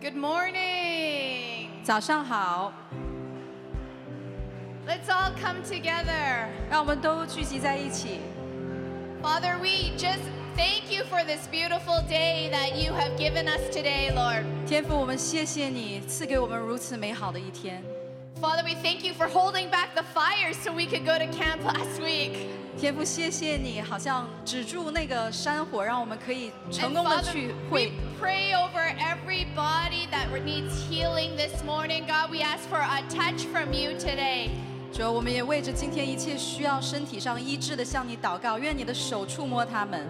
[0.00, 1.68] Good morning.
[1.82, 2.72] 早上好，
[4.86, 6.48] Let's all come together.
[6.70, 8.20] 让我们都聚集在一起。
[9.22, 10.20] Father, we just
[10.54, 14.44] thank you for this beautiful day that you have given us today, Lord.
[14.66, 17.82] 天父，我们谢谢你赐给我们如此美好的一天。
[18.40, 21.64] Father, we thank you for holding back the fire so we could go to camp
[21.64, 22.46] last week.
[22.79, 27.91] 天父，谢谢你，好像止住那个山火，让我们可以成功的 Father, 去 we 会。
[28.21, 32.05] pray over everybody that needs healing this morning.
[32.07, 34.51] God, we ask for a touch from you today.
[34.93, 40.07] 主要我们也为着今天一切需要身体上医治的向你祷告，愿你的手触摸他们。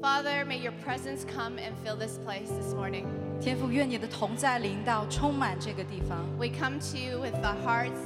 [0.00, 3.04] Father, may your presence come and fill this place this morning.
[3.42, 6.18] 天父，愿你的同在临到，充满这个地方。
[6.38, 8.00] We come to you with the hearts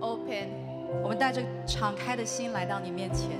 [0.00, 0.61] open.
[1.00, 3.30] 我们带着敞开的心来到你面前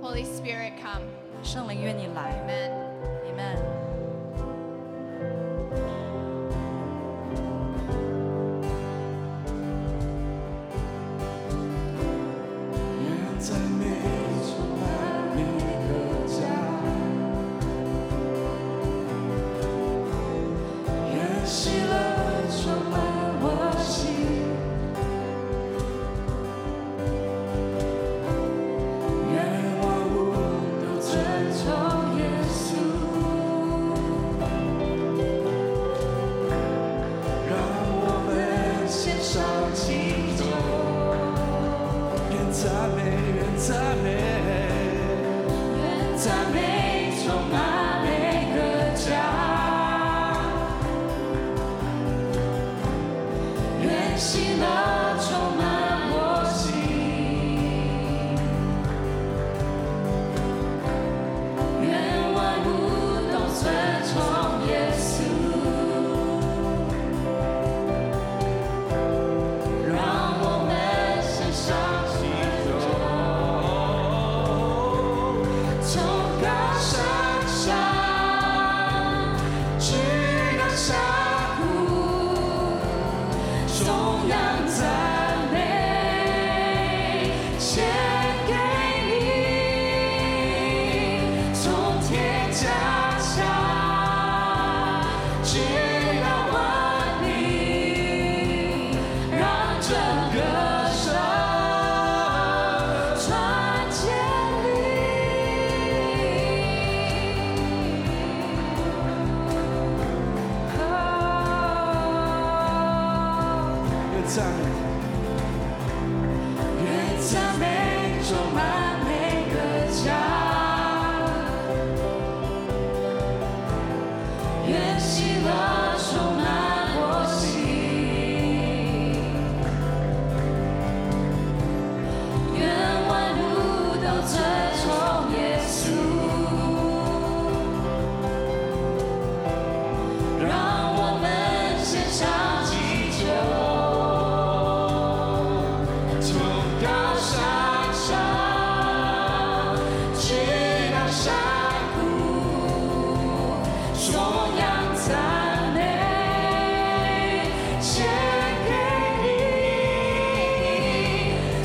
[0.00, 1.04] ，Holy Spirit, come.
[1.42, 2.40] 圣灵，愿你来。
[2.46, 2.70] Amen.
[3.26, 3.81] Amen。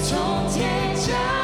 [0.10, 1.37] 从天降。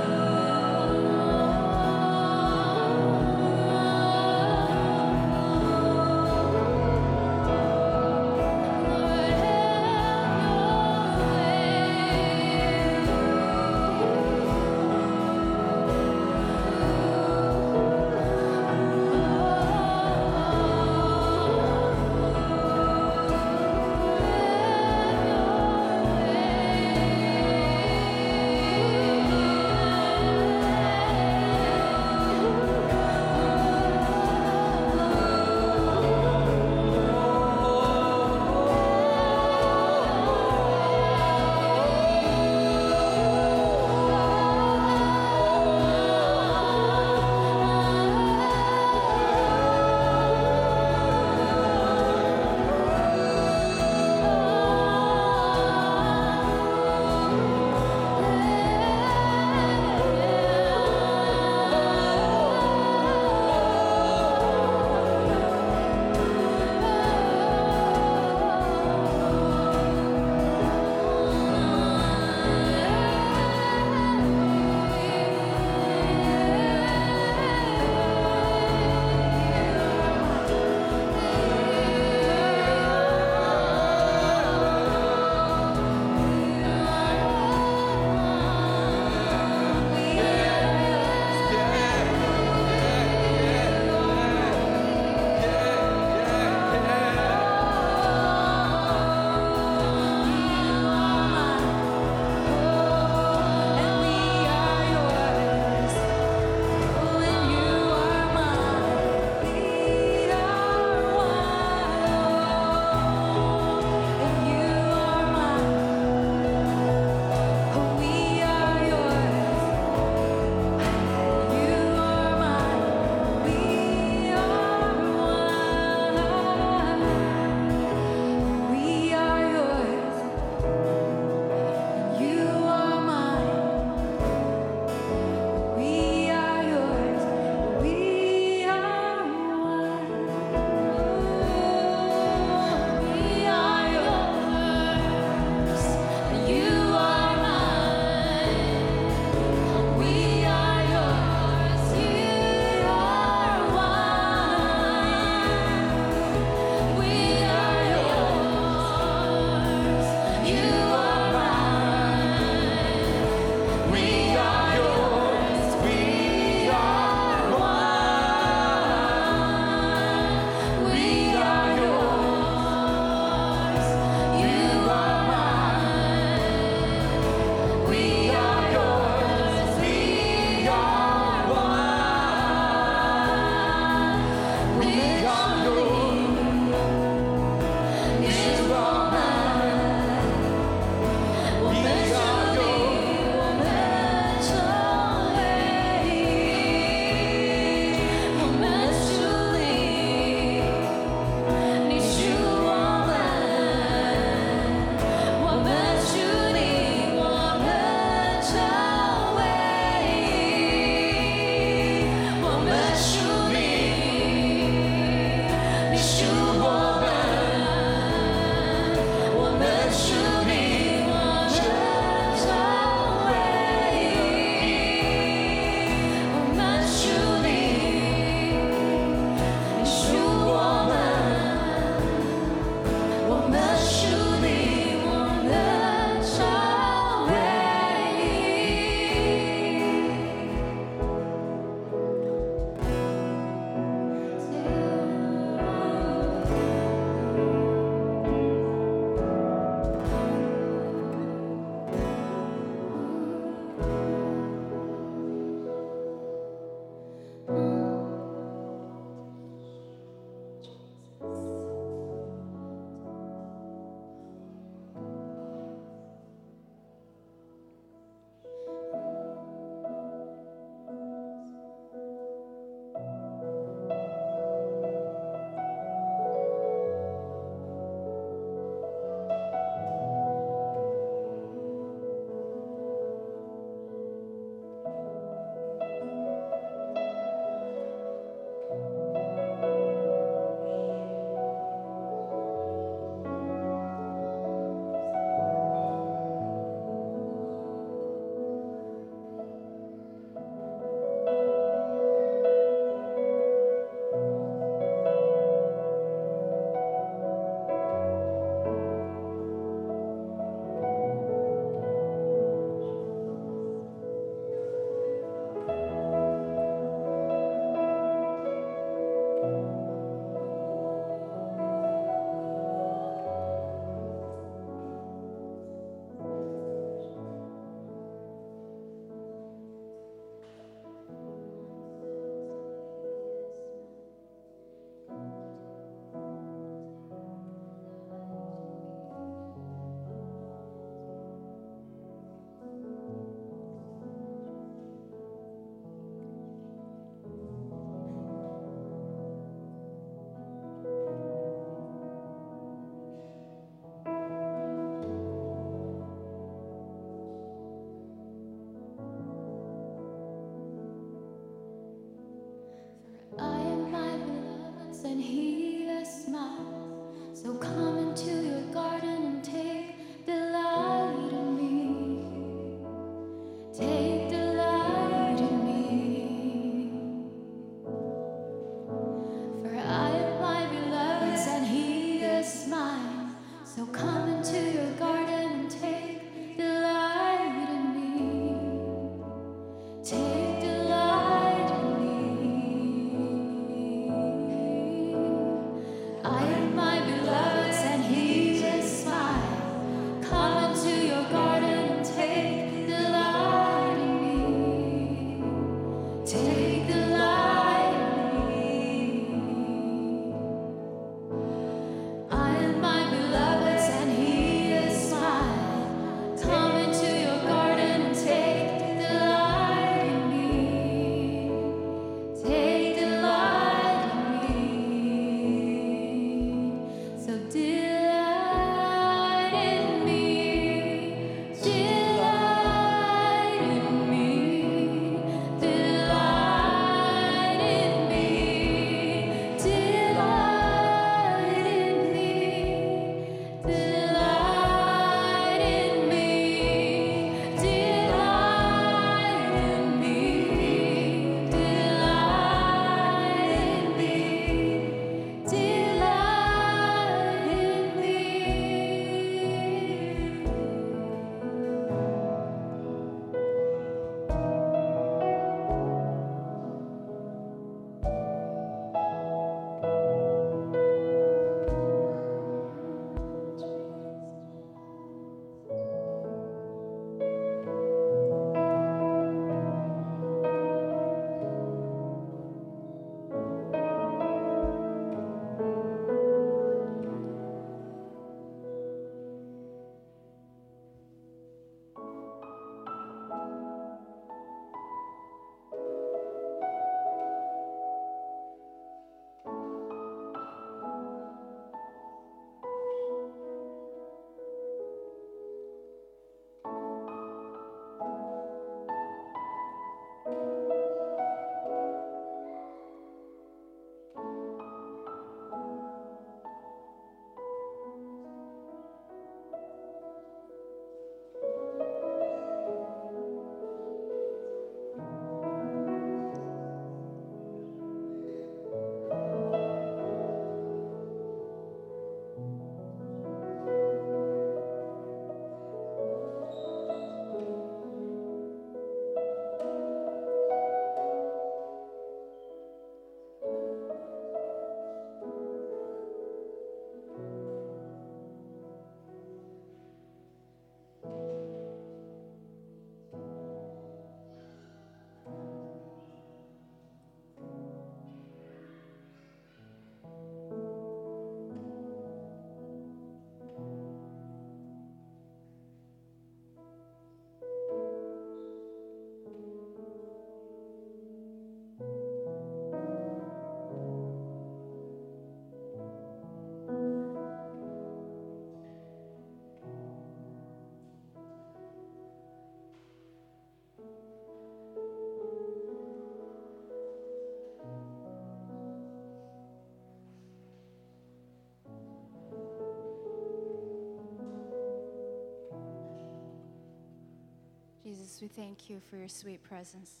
[598.20, 600.00] we thank you for your sweet presence.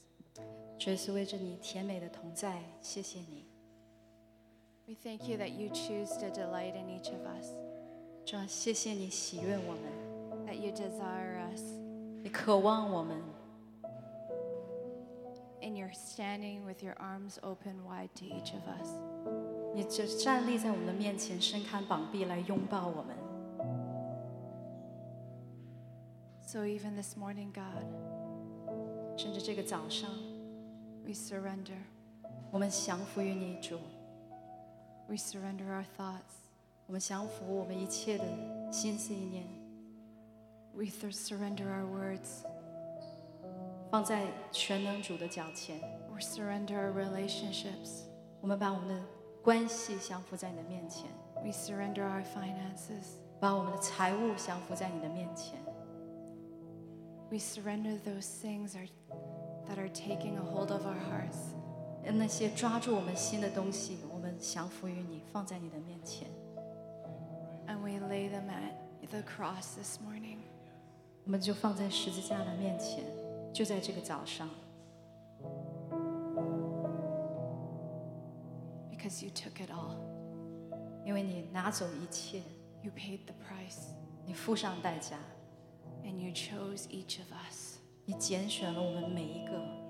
[0.78, 3.46] 主耶稣为着你甜美的同在，谢谢你。
[4.86, 7.52] We thank you that you choose to delight in each of us,
[8.24, 11.62] 主啊，谢谢你喜悦我们， that you desire us,
[12.22, 13.20] 你渴望我们，
[15.60, 18.90] and you're standing with your arms open wide to each of us.
[19.74, 23.16] 你就站立在我们的面前，伸开膀臂来拥抱我们。
[26.42, 27.84] So even this morning, God,
[29.20, 30.10] 甚至这个早上，
[31.04, 31.78] we surrender.
[32.50, 33.78] 我们降服于你，主，
[35.08, 36.46] We surrender our thoughts.
[36.86, 38.24] 我们降服我们一切的
[38.72, 39.44] 心思意念，
[40.74, 42.44] We th- surrender our words.
[43.90, 45.80] 放在全能主的脚前。
[46.12, 48.02] We surrender our relationships.
[48.40, 49.00] 我们把我们的
[49.42, 53.18] 关系降服在你的面前， We surrender our finances.
[53.40, 55.60] 把我们的财物降服在你的面前。
[57.30, 58.88] We surrender those things are,
[59.70, 61.54] that are taking a hold of our hearts.
[62.12, 66.28] 那些抓住我们心的东西，我们 们降服于你，放在你的面前。
[67.68, 68.72] And we lay them at
[69.08, 70.38] the cross this morning.
[71.24, 73.04] 我们就放在十字架的面前，
[73.52, 74.48] 就在这个早上，
[78.90, 79.96] Because you took it all.
[81.04, 82.42] 因为你拿走一切，
[82.82, 83.94] You paid the price.
[84.26, 85.18] 你付上代价，
[86.04, 87.69] And you chose each of us.
[88.11, 89.80] 你拣选了我们每一个。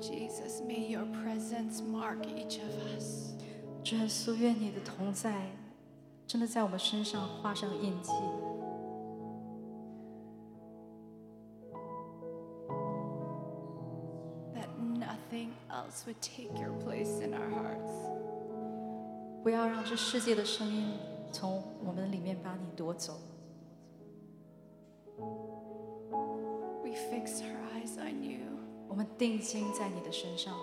[0.00, 3.34] Jesus, may your presence mark each of us.
[3.82, 5.50] 主耶稣，愿你的同在
[6.26, 8.10] 真的在我们身上画上印记。
[14.54, 14.68] That
[14.98, 17.92] nothing else would take your place in our hearts.
[19.42, 20.98] 不要让这世界的声音
[21.30, 23.20] 从我们里面把你夺走。
[26.82, 27.49] We fix our eyes on you.
[28.91, 30.53] 我们定睛在你的身上，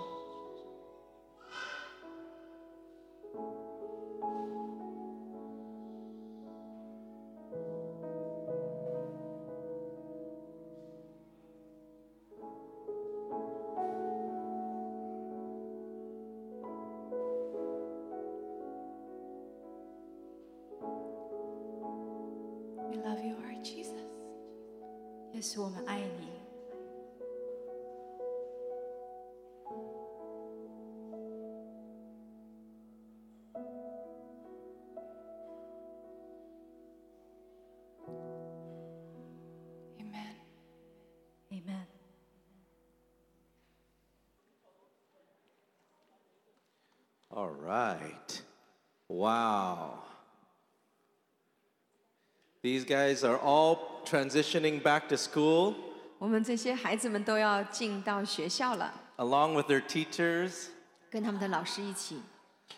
[52.88, 55.76] guys are all transitioning back to school
[56.18, 60.68] 我们这些孩子们都要进到学校了， along with their teachers.
[61.10, 62.22] 跟他们的老师一起。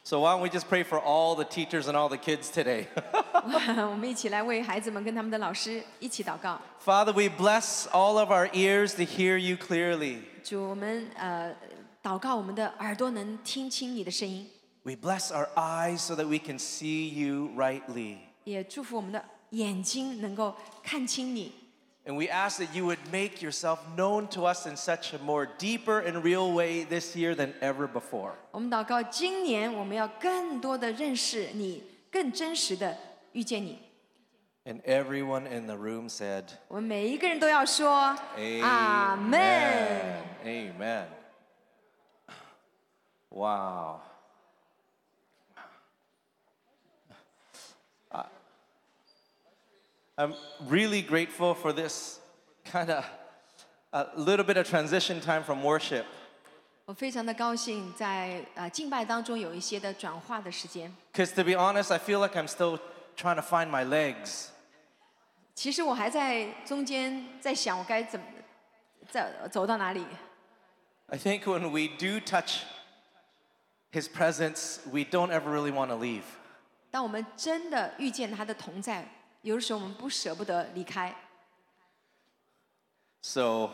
[0.04, 2.88] So why don't we just pray for all the teachers and all the kids today?
[3.44, 6.60] 我们一起来为孩子们跟他们的老师一起祷告。
[6.84, 10.22] Father, we bless all of our ears to hear you clearly.
[10.44, 11.56] 主，我们呃
[12.02, 14.50] 祷告，我们的耳朵能听清你的声音，
[14.82, 18.18] We bless our eyes so that we can see you rightly.
[18.46, 21.52] 也祝福我们的 眼睛能够看清你。
[22.08, 25.48] And we ask that you would make yourself known to us in such a more
[25.58, 28.34] deeper and real way this year than ever before.
[28.52, 31.82] 我们祷告，今年我们要更多的认识你，
[32.12, 32.96] 更真实的
[33.32, 33.80] 遇见你。
[34.66, 38.16] And everyone in the room said, 我们每一个人都要说
[38.62, 39.40] 阿门。
[40.44, 41.06] Amen.
[43.30, 44.02] Wow.
[50.20, 50.34] I'm
[50.68, 52.20] really grateful for this
[52.64, 53.06] kind of
[53.92, 56.06] a little bit of transition time from worship
[56.86, 60.94] 我非常的高兴在呃敬拜当中有一些的转化的时间。
[61.12, 62.80] because to be honest, I feel like I'm still
[63.18, 64.50] trying to find my legs.
[65.56, 68.26] 其实我还在中间在想我该怎么
[69.10, 69.20] 走
[69.52, 70.06] 走到哪里。
[71.08, 72.60] I think when we do touch
[73.92, 76.24] his presence, we don't ever really want to leave.
[76.92, 79.08] 当我们真的遇见他的同在，
[79.42, 81.16] 有的时候我们不舍不得离开。
[83.22, 83.72] So,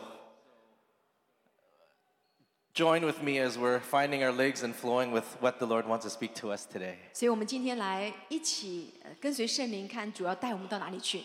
[2.74, 6.04] join with me as we're finding our legs and flowing with what the Lord wants
[6.04, 6.96] to speak to us today.
[7.12, 11.24] 所以我们今天来一起呃跟随圣灵，看主要带我们到哪里去。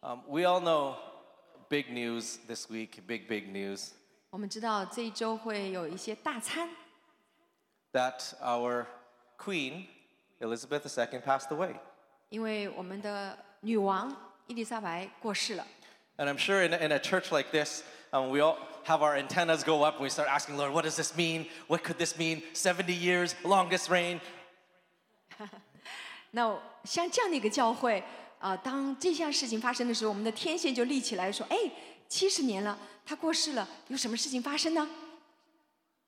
[0.00, 0.94] Um, we all know
[1.68, 3.90] big news this week, big, big news,
[4.30, 6.70] 我们知道这一周会有一些大餐，
[7.92, 8.86] that our
[9.36, 9.86] queen,
[10.40, 11.74] Elizabeth II, passed away.
[12.30, 14.14] 因为我们的 女王
[14.46, 15.66] 伊丽莎白过世了。
[16.16, 17.82] And I'm sure in, in a church like this,
[18.12, 20.96] um, we all have our antennas go up and we start asking, Lord, what does
[20.96, 21.46] this mean?
[21.68, 22.42] What could this mean?
[22.54, 24.20] 70 years, longest reign.
[26.32, 28.02] 那像这样的一个教会，
[28.38, 31.56] 啊、当这项事情发生的时候，我们的天线就立起来说：“哎，
[32.08, 34.88] 七十年了，他过世了，有什么事情发生呢？”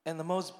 [0.03, 0.51] And the most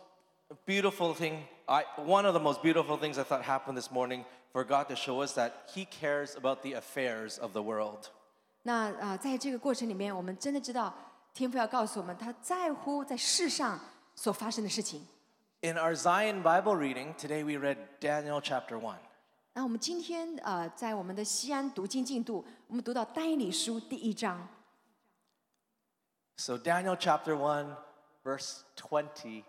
[0.66, 4.24] beautiful thing, I, one of the most beautiful things I thought happened this morning
[4.56, 8.10] for God to show us that He cares about the affairs of the world.
[8.64, 10.94] 那啊、在这个过程里面，我们真的知道
[11.34, 13.80] 天父要告诉我们，他在乎在世上
[14.16, 15.06] 所发生的事情。
[15.62, 18.96] In our Zion Bible reading, today we read Daniel chapter 1.
[19.54, 24.48] 那我们今天呃，在我们的西安读经进度，我们读到但以理书第一章。
[26.38, 27.76] So, Daniel chapter 1,
[28.24, 29.44] verse 20,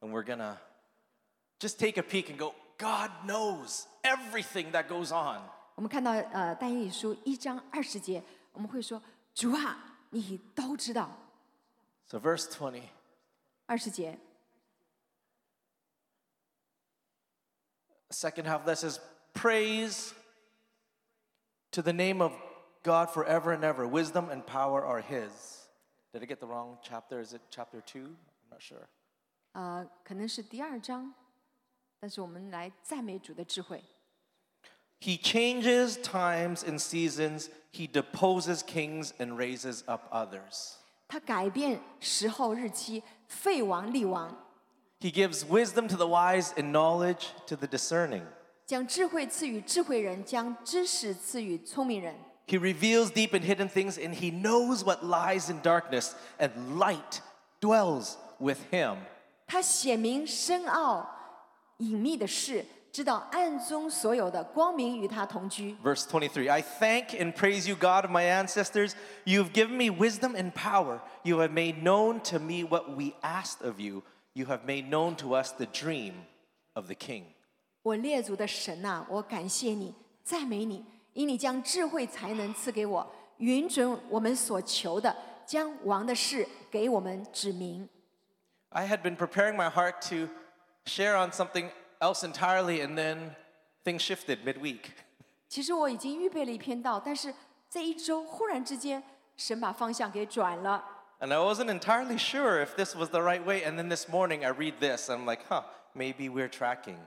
[0.00, 0.56] and we're gonna
[1.58, 5.42] just take a peek and go, God knows everything that goes on.
[5.74, 9.02] 我们看到呃但以理书一章二十节，我们会说
[9.34, 9.76] 主啊，
[10.10, 11.10] 你都知道。
[12.06, 12.82] So, verse 20.
[13.66, 14.18] 二十节，
[18.08, 18.98] The second half of this is
[19.34, 20.12] praise
[21.72, 22.32] to the name of
[22.82, 23.86] God forever and ever.
[23.86, 25.68] Wisdom and power are His.
[26.12, 27.20] Did I get the wrong chapter?
[27.20, 27.98] Is it chapter 2?
[27.98, 28.88] I'm not sure.
[29.52, 31.12] 呃，可能是第二章，
[32.02, 33.82] 但是我们来赞美主的智慧。
[35.00, 40.74] He changes times and seasons, He deposes kings and raises up others.
[41.06, 44.36] 他改变时候日期，废王立王，
[45.00, 48.24] He gives wisdom to the wise and knowledge to the discerning.
[48.66, 52.14] 将智慧赐予智慧人，将知识赐予聪明人。
[52.46, 57.20] He reveals deep and hidden things, and He knows what lies in darkness, and light
[57.60, 58.98] dwells with Him.
[59.46, 61.08] 他显明深奥
[61.78, 65.76] 隐秘的事，知道暗中所有的光明与他同居。
[65.84, 68.94] Verse 23 I thank and praise you, God of my ancestors.
[69.24, 71.00] You have given me wisdom and power.
[71.22, 74.02] You have made known to me what we asked of you.
[74.32, 76.14] You have made known to us the dream
[76.74, 77.24] of the king.
[77.82, 79.94] 我列祖的神呐、我感谢你，
[80.24, 85.16] 赞美你，因你将智慧才能赐给我，允准我们所求的，
[85.46, 87.88] 将王的事给我们指明。
[88.70, 90.30] I had been preparing my heart to
[90.84, 93.34] share on something else entirely, and then
[93.84, 94.90] things shifted midweek.
[95.48, 97.34] 其实我已经预备了一篇道，但是
[97.70, 99.02] 这一周忽然之间，
[99.36, 100.84] 神把方向给转了。
[101.20, 103.64] And I wasn't entirely sure if this was the right way.
[103.64, 105.62] And then this morning I read this, and I'm like, huh,
[105.94, 106.98] maybe we're tracking.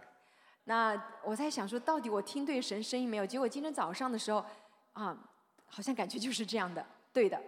[0.66, 3.26] 那我在想说，到底我听对神声音没有？
[3.26, 4.46] 结果今天早上的时候，
[4.94, 5.18] 啊，
[5.66, 7.40] 好像感觉就是这样的，对的，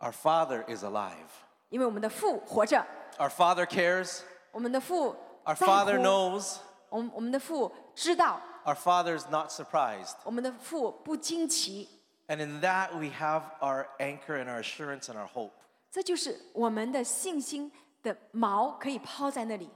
[0.00, 1.30] Our Father is alive.
[1.70, 2.84] 因为我们的父活着，
[3.18, 4.20] Our Father cares.
[4.50, 6.56] 我们的父 Our 在 Father 乎， knows.
[6.88, 10.16] 我们我们的父知道， Our Father is not surprised.
[10.24, 11.88] 我们的父不惊奇，
[12.28, 15.52] And in that, we have our anchor and our assurance and our hope.
[15.90, 17.70] 这就是我们的信心
[18.02, 19.68] 的锚可以抛在那里。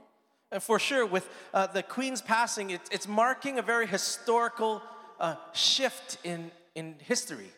[0.49, 4.81] And for sure, with uh, the Queen's passing, it, it's marking a very historical
[5.19, 7.51] uh, shift in, in history.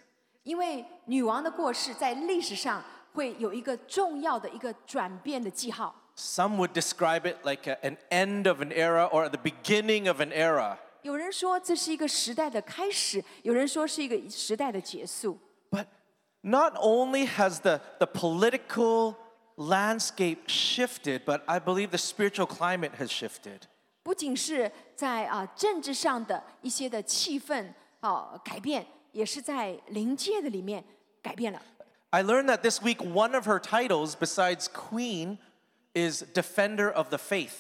[0.44, 5.94] 因为女王的过世在历史上会有一个重要的一个转变的记号。
[6.16, 10.20] Some would describe it like a- an end of an era or the beginning of
[10.20, 10.78] an era.
[11.02, 15.40] 有人说这是一个时代的开始，有人说是一个时代的结束。
[15.72, 15.86] But
[16.42, 19.16] not only has the, the political
[19.56, 23.62] landscape shifted, but I believe the spiritual climate has shifted.
[24.04, 30.84] 不仅是在啊政治上的一些的气氛啊改变，也是在灵界的里面
[31.22, 31.62] 改变了。
[32.10, 35.38] I learned that this week, one of her titles, besides Queen,
[35.94, 37.54] is Defender of the Faith.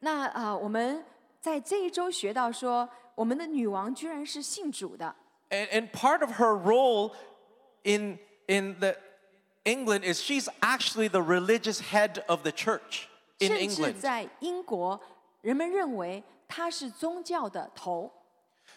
[0.00, 1.04] 那啊，我们
[1.40, 5.14] 在这一周学到说，我们的女王居然是信主的。
[5.50, 7.14] And, and part of her role
[7.84, 8.96] in, in the
[9.64, 13.06] England is she's actually the religious head of the church
[13.38, 14.00] in 甚至 England.
[14.00, 15.00] 在英国，
[15.42, 18.10] 人们认为她是宗教的头。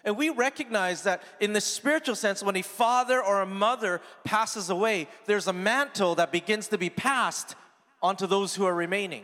[0.04, 4.70] And we recognize that in the spiritual sense, when a father or a mother passes
[4.70, 7.56] away, there's a mantle that begins to be passed
[8.00, 9.24] onto those who are remaining.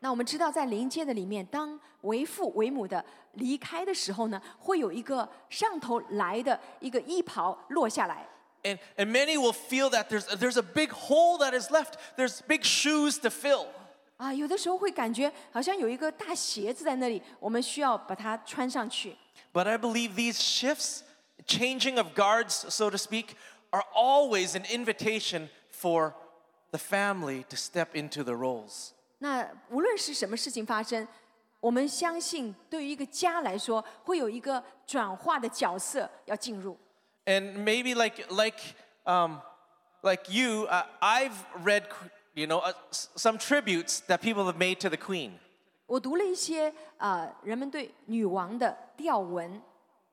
[0.00, 8.28] 那我们知道，在灵界的里面，当为父为母的离开的时候呢，会有一个上头来的一个衣袍落下来。
[8.62, 12.40] And, and many will feel that there's, there's a big hole that is left, there's
[12.46, 13.66] big shoes to fill.
[14.16, 19.16] 啊，有的时候会感觉好像有一个大鞋子在那里，我们需要把它穿上去。
[19.52, 21.00] But I believe these shifts,
[21.46, 23.36] changing of guards, so to speak,
[23.70, 26.14] are always an invitation for
[26.70, 28.90] the family to step into the roles.
[29.18, 31.06] 那无论是什么事情发生，
[31.60, 36.76] 我们相信对于一个家来说，会有一个转化的角色要进入。
[37.26, 38.58] And maybe like, like,
[39.06, 39.38] um,
[40.02, 41.32] like you, uh, I've
[41.64, 41.84] read,
[42.34, 45.38] you know, uh, s- some tributes that people have made to the queen.
[45.86, 49.62] 我读了一些呃人们对女王的吊文，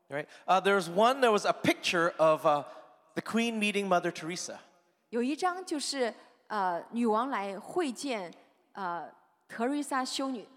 [0.10, 0.28] Right?
[0.46, 2.64] Uh, there's one, there was a picture of uh,
[3.16, 4.60] the queen meeting Mother Teresa.
[5.10, 6.14] 有一张就是
[6.48, 8.34] 呃女王来会见
[8.74, 9.10] 呃
[9.48, 10.48] 特瑞莎修女，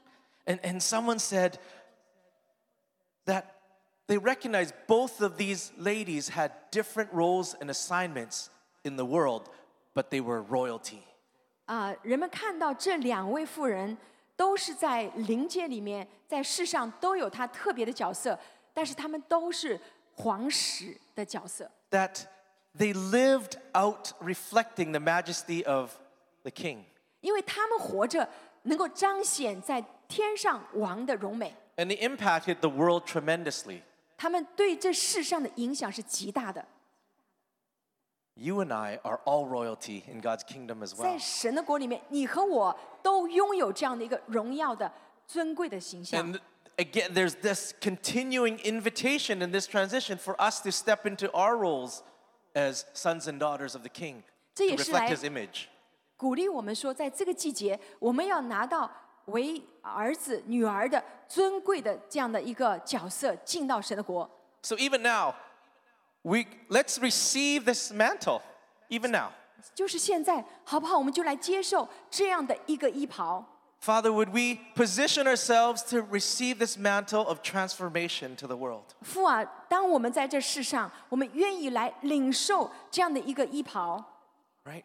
[0.46, 1.54] And, and someone said
[3.26, 3.44] that
[4.06, 8.48] they recognized both of these ladies had different roles and assignments
[8.82, 9.48] in the world,
[9.94, 11.02] but they were royalty.
[11.66, 13.96] 啊、人们看到这两位妇人
[14.36, 18.38] 都是在灵界里面，在世上都有她特别的角色，
[18.74, 19.80] 但是他们都是
[20.14, 22.26] 皇室的角色， that
[22.78, 25.92] they lived out reflecting the majesty of
[26.42, 26.84] the king.
[27.20, 28.28] 因为他们活着
[28.62, 33.82] 能够彰显在天上王的荣美， And they impacted the world tremendously.
[34.16, 36.64] 他们对这世上的影响是极大的。
[38.36, 41.18] You and I are all royalty in God's kingdom as 在 well.
[41.18, 44.90] 神的国里面，你和我都拥有这样的一个荣耀的、
[45.26, 46.20] 尊贵的形象。
[46.20, 46.40] And
[46.76, 52.00] again, there's this continuing invitation in this transition for us to step into our roles
[52.58, 54.22] as sons and daughters of the king
[54.54, 55.64] 这 to 也是 reflect 来 his image.
[56.16, 58.90] 鼓励我们说，在这个季节，我们要拿到
[59.26, 64.28] 为儿子、女儿的尊贵的这样的一个角色，进到神的国。
[64.62, 65.34] So even now,
[66.22, 68.40] we let's receive this mantle.
[68.88, 69.30] Even now.
[69.74, 70.96] 就是现在，好不好？
[70.96, 73.44] 我们就来接受这样的一个衣袍。
[73.80, 78.94] Father, would we position ourselves to receive this mantle of transformation to the world?
[79.02, 84.02] 父啊，当我们在这世上，我们愿意来领受这样的一个衣袍。
[84.64, 84.84] Right?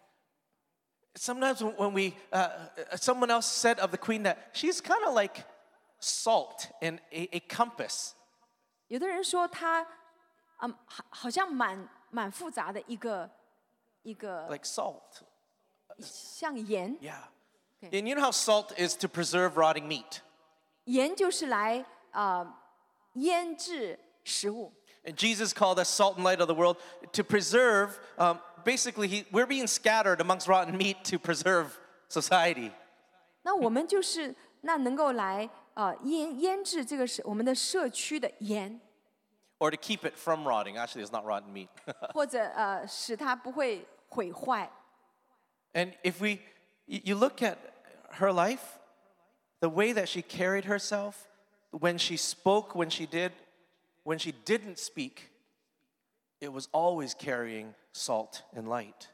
[1.15, 2.49] Sometimes when when we, uh,
[2.91, 5.45] uh, someone else said of the queen that she's kind of like
[6.01, 8.13] salt in a, a compass.
[8.89, 9.85] 有的人说他，
[10.61, 13.29] 嗯，好，好像蛮蛮复杂的一个
[14.03, 15.21] 一个 like salt.
[16.01, 17.23] 像盐， Yeah.
[17.83, 17.99] Okay.
[17.99, 20.21] And you know how salt is to preserve rotting meat.
[20.85, 22.55] 盐就是来啊、呃
[23.13, 24.73] 腌制食物。
[25.05, 26.77] And Jesus called us salt and light of the world
[27.13, 27.97] to preserve.
[28.17, 31.67] Um, basically, he, we're being scattered amongst rotten meat to preserve
[32.09, 32.71] society.
[33.43, 38.79] 那我们就是那能够来呃腌腌制这个是我们的社区的盐，
[39.59, 40.75] Or to keep it from rotting.
[40.77, 41.69] Actually, it's not rotten meat.
[42.13, 44.69] 或者呃使它不会毁坏。
[45.73, 46.39] and if we,
[46.87, 47.57] y- you look at
[48.19, 48.79] her life,
[49.59, 51.27] the way that she carried herself,
[51.71, 53.31] when she spoke, when she did,
[54.03, 55.31] when she didn't speak,
[56.41, 59.09] it was always carrying salt and light.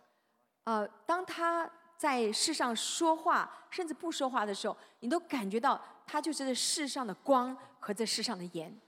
[0.66, 8.80] 呃，当他在世上说话，甚至不说话的时候，你都感觉到他就是这世上的光和这世上的盐。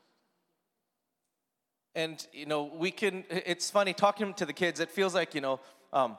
[1.94, 3.24] And you know, we can.
[3.30, 4.80] It's funny talking to the kids.
[4.80, 5.60] It feels like you know,
[5.92, 6.18] um,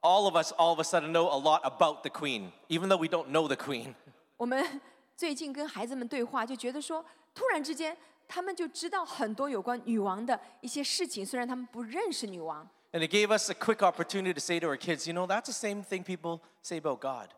[0.00, 3.00] all of us all of a sudden know a lot about the queen, even though
[3.00, 3.94] we don't know the queen.
[4.36, 4.80] 我们
[5.16, 7.96] 最近跟孩子们对话，就觉得说，突然之间
[8.28, 12.68] 他们就知道很多有关女王的一些事情，虽然他们不认识女王。
[12.92, 15.46] And it gave us a quick opportunity to say to our kids, you know, that's
[15.46, 17.30] the same thing people say about God.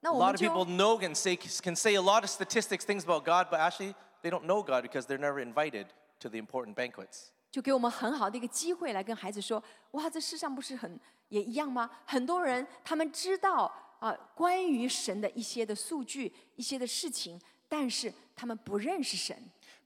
[0.00, 2.22] 那 A 我 lot 们 of 就 people know and say can say a lot
[2.22, 5.86] of statistics, things about God, but actually they don't know God because they're never invited
[6.20, 7.30] to the important banquets.
[7.50, 9.62] 就给我们很好的一个机会来跟孩子说：
[9.92, 10.98] 哇，这世上不是很
[11.29, 11.89] 也一样吗？
[12.05, 19.35] 很多人他们知道啊、关于神的一些的数据、一些的事情，但是他们不认识神。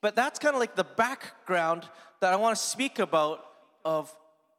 [0.02, 1.84] But that's kind of like the background
[2.20, 3.40] that I want to speak about
[3.84, 4.10] of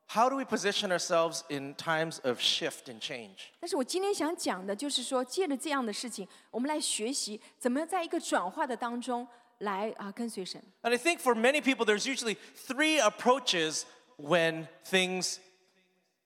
[0.08, 3.50] how do we position ourselves in times of shift and change.
[3.58, 9.26] 但是我今天想讲的就是说，借着这样的事情，我们来学习怎么样在一个转化的当中
[9.58, 10.62] 来啊跟随神。
[10.82, 13.82] And I think for many people, there's usually three approaches
[14.16, 15.38] when things,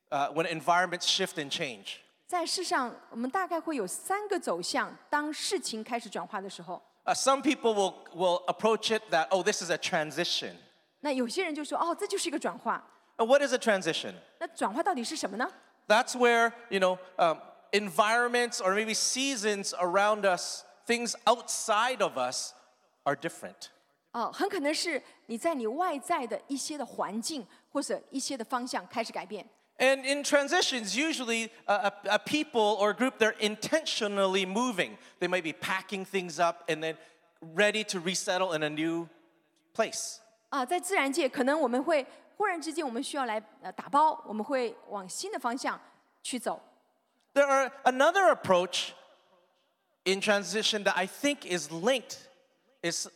[0.09, 1.97] uh, when environments shift and change.
[2.27, 4.95] 在世上，我们大概会有三个走向。
[5.09, 10.53] 当事情开始转化的时候， Uh, some people will, will approach it that, oh, this is a transition.
[10.99, 12.83] 那有些人就说：“哦，这就是一个转化。
[13.17, 14.13] And what is a transition?
[14.37, 15.49] ”那转化到底是什么呢？
[15.87, 17.39] That's where, you know, um,
[17.71, 22.53] environments or maybe seasons around us, things outside of us
[23.05, 23.69] are different.
[24.11, 29.47] 哦，很可能是你在你外在的一些的环境或者一些的方向开始改变。
[29.77, 34.97] And in transitions, usually a, a, a people or a group, they're intentionally moving.
[35.19, 36.97] They might be packing things up and then
[37.55, 39.07] ready to resettle in a new
[39.73, 40.19] place.
[40.49, 45.79] 啊，在自然界，可能我们会忽然之间，我们需要来呃打包，我们会往新的方向
[46.21, 46.61] 去走。
[47.33, 48.89] There are another approach
[50.03, 52.17] in transition that I think is linked.
[52.81, 53.07] Is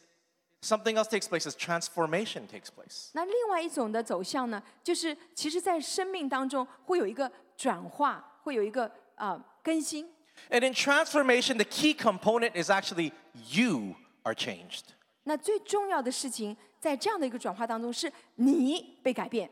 [0.61, 3.09] something else takes place as transformation takes place.
[3.13, 10.09] 那另外一种的走向呢，就是其实，在生命当中会有一个转化，会有一个啊、呃更新。
[10.49, 13.11] And in transformation, the key component is actually
[13.51, 14.86] you are changed.
[15.25, 19.49] 那最重要的事情，在这样的一个转化当中，是你被改变。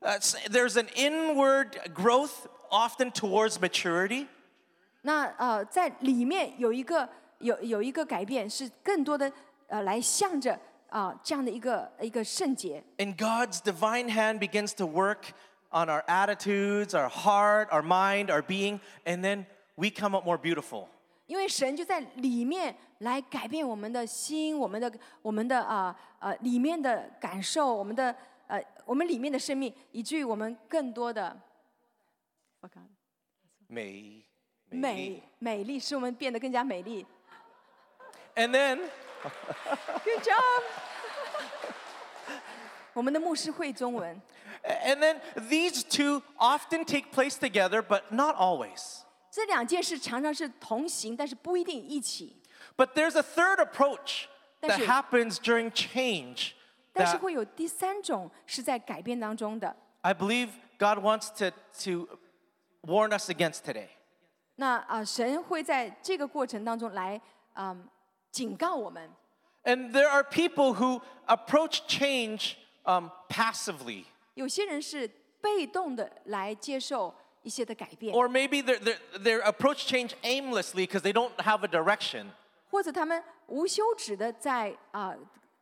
[0.00, 4.26] Uh, s- there's an inward growth, often towards maturity.
[5.02, 7.08] 那呃，在里面有一个
[7.38, 9.32] 有有一个改变，是更多的
[9.72, 10.58] 呃来向着
[10.88, 12.82] 啊、这样的一个一个圣洁。
[12.96, 15.34] And God's divine hand begins to work
[15.70, 19.44] on our attitudes, our heart, our mind, our being, and then
[19.76, 20.88] we come up more beautiful.
[21.26, 28.16] 因为神就在里面来改变我们的心，我们的我们的啊呃里面的感受，我们的
[28.46, 31.38] 呃我们里面的生命，以至于我们更多的
[33.70, 34.22] May.
[34.70, 37.06] 美美丽，使我们变得更加美丽。
[38.34, 38.80] And then
[40.04, 40.62] Good job
[42.94, 44.20] 。我们的牧师会中文，
[44.64, 49.02] and then these two often take place together, but not always.
[49.30, 52.36] 这两件事常常是同行，但是不一定一起。
[52.76, 54.24] But there's a third approach
[54.60, 56.52] that 但是- happens during change
[56.92, 59.76] 但是 that 会有第三种是在改变当中的。
[60.00, 60.48] I believe
[60.78, 61.50] God wants to,
[61.84, 62.18] to
[62.82, 63.88] warn us against today.
[64.56, 67.20] 那啊、神会在这个过程当中来
[67.54, 67.88] 嗯
[68.32, 69.10] 警告我们。
[69.64, 72.54] And there are people who approach change
[72.84, 74.04] um, passively.
[74.34, 75.10] 有些人是
[75.40, 82.26] 被动的来接受一些的改变， Or maybe they they approach change aimlessly because they don't have a direction.
[82.70, 85.14] 或者他们无休止的在啊、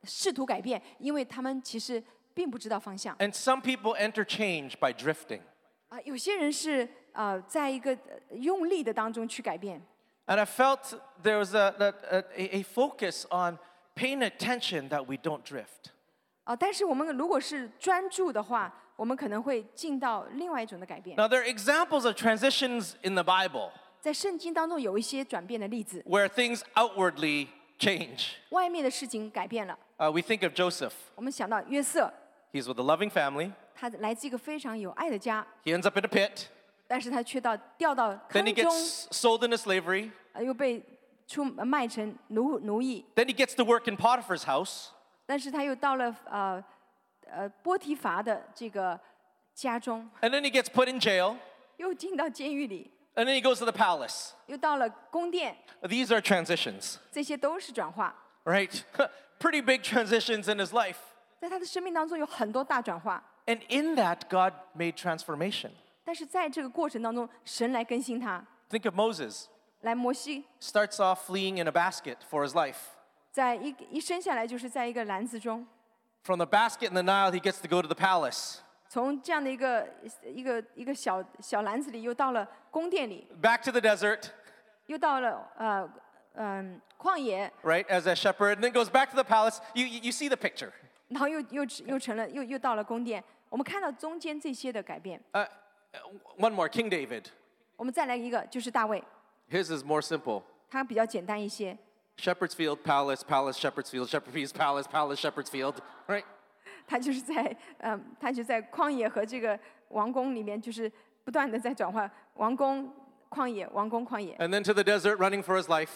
[0.04, 2.02] 试图改变，因为他们其实
[2.34, 3.16] 并不知道方向。
[3.18, 5.40] And some people enter change by drifting.
[5.88, 9.80] 啊、有些人是呃在一个呃用力的当中去改变。
[10.26, 11.74] And I felt there was a,
[12.10, 13.58] a, a, a focus on
[13.94, 15.92] paying attention that we don't drift.
[16.44, 21.16] 啊、但是我们如果是专注的话，我们可能会进到另外一种的改变。
[21.16, 27.48] Now, there are examples of transitions in the Bible 在圣经当中有一些转变的例子， where things outwardly
[27.78, 28.34] change.
[28.50, 29.78] 外面的事情改变了。
[29.98, 30.92] Uh, we think of Joseph.
[31.14, 32.12] 我们想到约瑟，
[32.52, 33.52] He's with a loving family.
[33.74, 36.46] 他来自一个非常有爱的家， He ends up in a pit.
[36.90, 40.10] 但是他却到掉到 Then 坑 he 中， gets sold into slavery.
[40.32, 40.82] 呃又被
[41.26, 44.88] 出卖成奴奴役， Then he gets to work in Potiphar's house.
[45.26, 46.64] 但是他又到了呃
[47.28, 48.98] 呃波提乏的这个
[49.54, 51.36] 家中， And then he gets put in jail.
[51.78, 54.30] 又进到监狱里， And then he goes to the palace.
[54.46, 58.14] 又到了宫殿， These are transitions, 这些都是转化。
[58.44, 58.82] right?
[59.38, 60.96] Pretty big transitions in his life.
[61.40, 65.70] 在他的生命当中有很多大转化， And in that, God made transformation.
[66.04, 68.44] 但是在这个过程当中，神来更新他。
[68.70, 69.46] Think of Moses.
[69.82, 72.76] 来，摩西 Starts off fleeing in a basket for his life.
[73.30, 75.66] 在一一生下来就是在一个篮子中，
[76.22, 78.58] From the basket in the Nile, he gets to go to the palace.
[78.88, 79.88] 从这样的一个
[80.24, 84.30] 一个一个小小篮子里，又到了宫殿里， Back to the desert,
[84.86, 85.88] 又到了呃
[86.38, 89.58] 嗯、旷野， right, as a shepherd, and then goes back to the palace.
[89.74, 90.70] You, you, you see the picture.
[91.08, 93.22] 然后又又又成了又又到了宫殿。
[93.48, 95.20] 我们看到中间这些的改变。
[95.32, 95.46] Uh,
[96.38, 97.24] one more King David.
[97.76, 99.02] 我们再来一个，就是大卫，
[99.50, 100.42] His is more simple.
[100.70, 101.76] 他比较简单一些。
[102.18, 105.74] Shepherd's Field, Palace, Palace, Shepherd's Field, Shepherd's Field, Palace, Palace, Shepherd's Field,
[106.06, 106.24] right?
[106.86, 109.58] 他就是在嗯、他就在旷野和这个
[109.88, 110.90] 王宫里面，就是
[111.24, 112.90] 不断的在转换王宫、
[113.28, 115.90] 旷野、王宫、旷野， And then to the desert, running for his life.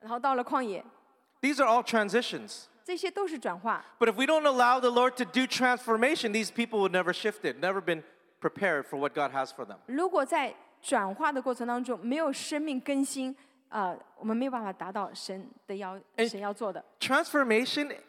[0.00, 0.84] 然后到了旷野，
[1.42, 2.64] These are all transitions.
[2.84, 3.84] 这些都是转化。
[3.98, 7.58] But if we don't allow the Lord to do transformation, these people would never shifted,
[7.60, 8.02] never been
[8.40, 9.76] prepared for what God has for them.
[9.86, 13.34] 如果在转化的过程当中没有生命更新，
[13.68, 16.84] 呃，我们没有办法达到神的要哎神要做的。
[17.00, 18.00] Transformation is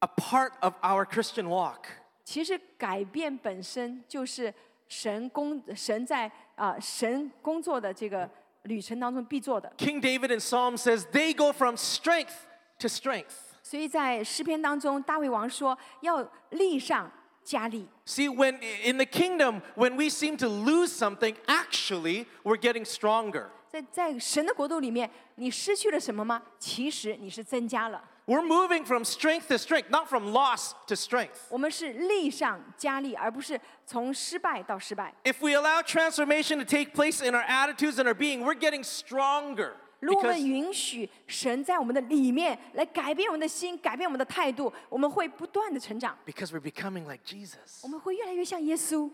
[0.00, 1.84] a part of our Christian walk.
[2.24, 4.52] 其实改变本身就是
[4.88, 8.28] 神工神在啊、神工作的这个
[8.62, 9.72] 旅程当中必做的。
[9.76, 12.32] King David in Psalm says they go from strength
[12.78, 13.34] to strength.
[13.62, 17.10] 所以在诗篇当中，大卫王说要力上
[17.44, 17.88] 加力。
[18.04, 23.46] See, when in the kingdom, when we seem to lose something, actually we're getting stronger.
[23.68, 26.42] 在在神的国度里面，你失去了什么吗？
[26.58, 28.02] 其实你是增加了。
[28.26, 31.46] We're moving from strength to strength, not from loss to strength.
[31.48, 35.14] 我们是力上加力，而不是从失败到失败。
[35.22, 38.82] If we allow transformation to take place in our attitudes and our being, we're getting
[38.82, 39.74] stronger.
[40.00, 47.80] 如果我 Because 们允许神在我们的里面来改变我们的心，改变我们的态度，我们会不断的成长， because we're becoming like Jesus.
[47.82, 49.10] 我们会越来越像耶稣。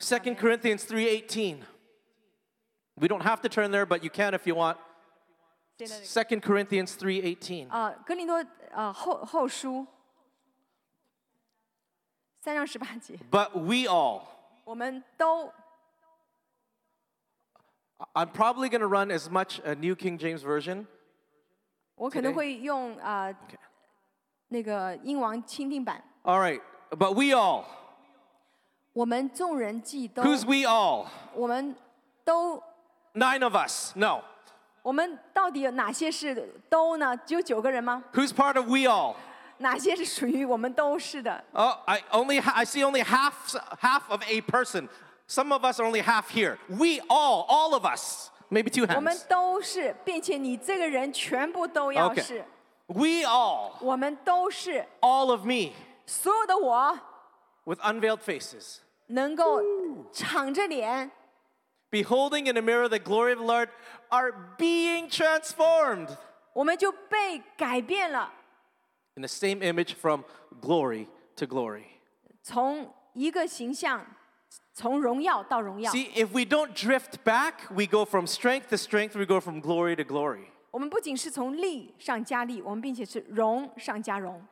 [0.00, 1.60] 2 Corinthians 3:18.
[2.94, 4.76] We don't have to turn there, but you can if you want.
[5.78, 7.70] 2 Corinthians 3:18.
[7.70, 9.86] 啊、哥林多呃后后书
[12.40, 14.22] 三章十八节， But we all
[14.64, 15.52] 我们都
[18.14, 20.86] I'm probably going to run as much a New King James version.
[21.96, 22.36] 我可能 Today?
[22.36, 23.36] 会用啊、呃
[24.50, 26.02] 那个英王钦定版。
[26.22, 26.60] All right.
[26.90, 27.64] But we all.
[28.94, 31.06] 我们众人既都， Who's we all?
[31.34, 31.76] 我们
[32.24, 32.62] 都，
[33.14, 33.92] Nine of us.
[33.94, 34.22] No.
[34.82, 36.34] 我们到底有哪些是
[36.70, 37.14] 都呢？
[37.18, 38.02] 只有九个人吗？
[38.14, 39.16] Who's part of we all?
[39.58, 41.44] 哪些是属于我们都是的？
[41.52, 43.34] Oh, I only ha- I see only half
[43.80, 44.88] half of a person.
[45.26, 46.58] Some of us are only half here.
[46.68, 48.30] We all, all of us.
[48.50, 49.26] maybe two 我们 hands.
[49.28, 52.22] 都是，并且你这个人全部都要 Okay.
[52.22, 52.44] 是，
[52.86, 55.72] We all, 我们都是 all of me,
[56.06, 56.98] 所有的我
[57.64, 58.78] with unveiled faces,
[59.08, 59.60] 能够
[60.12, 61.10] 敞着脸，
[61.90, 63.68] beholding in the mirror the glory of the Lord,
[64.08, 66.16] are being transformed
[66.54, 68.32] 我们就被改变了，
[69.16, 70.22] in the same image from
[70.62, 71.84] glory to glory.
[72.42, 74.06] 从一个形象，
[74.74, 75.90] 从荣耀到荣耀。
[75.92, 79.60] See, if we don't drift back, we go from strength to strength, we go from
[79.60, 80.46] glory to glory.
[80.70, 84.46] 我们不仅是从力上加力，我们并且是荣上加荣。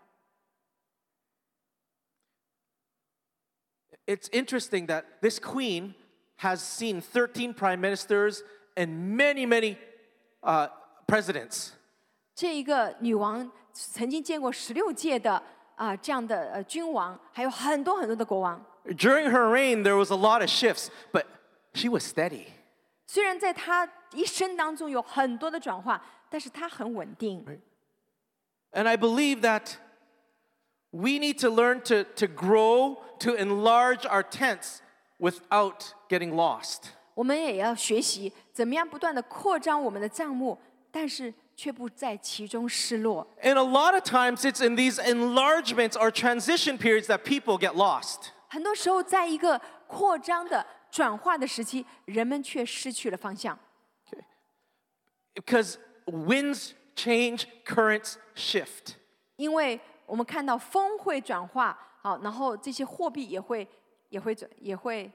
[4.07, 5.95] It's interesting that this queen
[6.39, 8.41] has seen 13 prime ministers
[8.77, 9.77] and many, many
[10.43, 10.69] uh,
[11.07, 11.71] presidents.
[12.35, 15.43] 这一个女王曾经见过十六届的
[15.75, 18.65] 啊、这样的呃君王，还有很多很多的国王。
[18.87, 21.25] During her reign, there was a lot of shifts, but
[21.75, 22.47] she was steady.
[23.07, 27.45] 虽然在她一生当中有很多的转化，但是她很稳定。
[28.73, 29.77] And I believe that
[30.91, 34.81] we need to learn to, to grow, to enlarge our tents
[35.19, 36.91] without getting lost.
[37.15, 40.59] 我们也要学习怎么样不断的扩张我们的账目，
[40.91, 43.27] 但是却不在其中失落。
[43.43, 47.75] And a lot of times, it's in these enlargements or transition periods that people get
[47.75, 48.33] lost.
[48.51, 53.59] 很多时候，在一个扩张的转化的时期，人们却失去了方向，
[55.35, 55.77] Because
[56.07, 58.95] winds change, currents shift.
[59.37, 63.69] 因为我们看到风会转化，好，然后这些货币也会
[64.09, 65.11] 也会转也会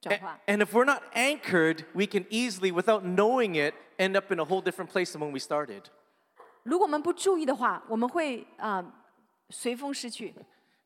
[0.00, 0.40] 转 A- 化。
[0.46, 4.44] And if we're not anchored, we can easily, without knowing it, end up in a
[4.44, 5.82] whole different place than when we started.
[6.64, 8.92] 如果我们不注意的话，我们会啊、呃
[9.50, 10.34] 随风失去。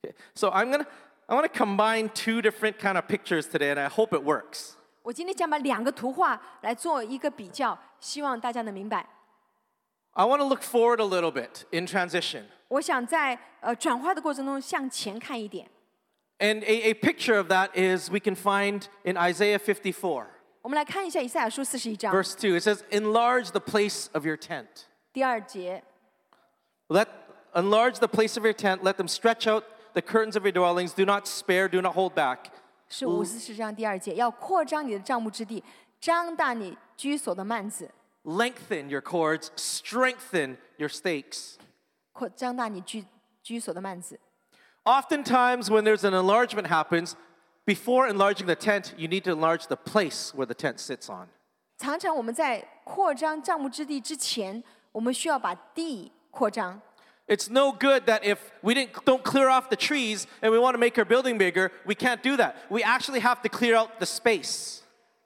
[0.02, 0.86] Okay, So I'm gonna,
[1.26, 4.72] I want to combine two different kind of pictures today, and I hope it works.
[5.02, 9.06] 我今天想把两个图画来做一个比较，希望大家能明白。
[10.12, 12.44] I want to look forward a little bit in transition.
[12.68, 15.68] 我想在呃转化的过程中向前看一点。
[16.38, 20.26] And a, a picture of that is we can find in Isaiah 54,
[20.62, 22.58] 我们来看一下以赛亚书四十一章 verse 2.
[22.58, 24.86] It says, Enlarge the place of your tent.
[25.12, 25.82] 第二节，
[26.88, 27.08] Let
[27.54, 29.64] enlarge the place of your tent, let them stretch out
[29.96, 32.50] the curtains of your dwellings, do not spare, do not hold back.
[32.88, 35.62] 是五十四章第二节，要扩张你的帐幕之地，
[36.00, 37.90] 张大你居所的幔子，
[38.24, 41.54] Lengthen your cords, strengthen your stakes.
[42.12, 43.04] 扩张大你居
[43.42, 44.20] 居所的幔子。
[44.84, 47.14] Oftentimes, when there's an enlargement happens,
[47.64, 51.28] before enlarging the tent, you need to enlarge the place where the tent sits on.
[51.78, 56.80] 常常我们在扩张帐幕之地之前，我们需要把地扩张。
[57.28, 60.74] It's no good that if we didn't, don't clear off the trees and we want
[60.74, 62.56] to make our building bigger, we can't do that.
[62.68, 64.80] We actually have to clear out the space.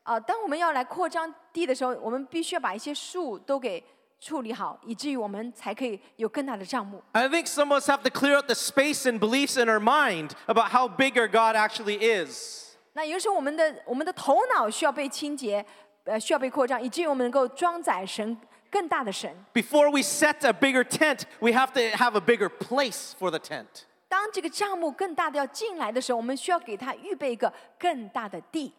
[0.05, 3.82] 啊、当我们要来扩张地的时候，我们必须要把一些树都给
[4.20, 7.03] 处理好，以至于我们才可以有更大的帐幕。
[7.12, 9.80] I think some of us have to clear out the space and beliefs in our
[9.80, 12.76] mind about how big our God actually is.
[12.93, 15.64] 那有的时候，我们的我们的头脑需要被清洁，
[16.05, 18.37] 呃，需要被扩张，以至于我们能够装载神
[18.70, 19.34] 更大的神。
[19.53, 23.39] Before we set a bigger tent, we have to have a bigger place for the
[23.39, 23.84] tent.
[24.09, 28.72] 当这个帐幕更大的要进来的时候，我们需要给他预备一个更大的地。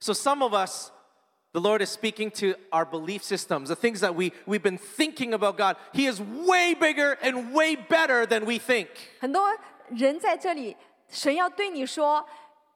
[0.00, 0.90] So some of us,
[1.52, 5.32] the Lord is speaking to our belief systems, the things that we, we've been thinking
[5.32, 5.76] about God.
[5.92, 8.88] He is way bigger and way better than we think.
[9.20, 9.56] 很多
[9.90, 10.76] 人在这里，
[11.08, 12.26] 神要对你说，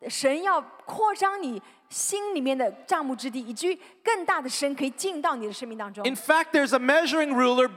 [0.09, 7.70] 神要扩张你心里面的帐幕之地，以至于更大的神可以进到你的生命当中 In。fact, there's a measuring ruler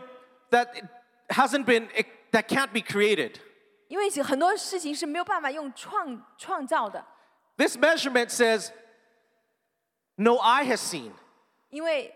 [0.52, 0.68] that
[1.30, 1.88] hasn't been
[2.32, 3.36] that can't be created.
[3.88, 7.06] 因为很多事情是没有办法用创创造的，
[7.58, 8.70] This measurement says
[10.16, 11.12] no eye has seen,
[11.70, 12.14] 因为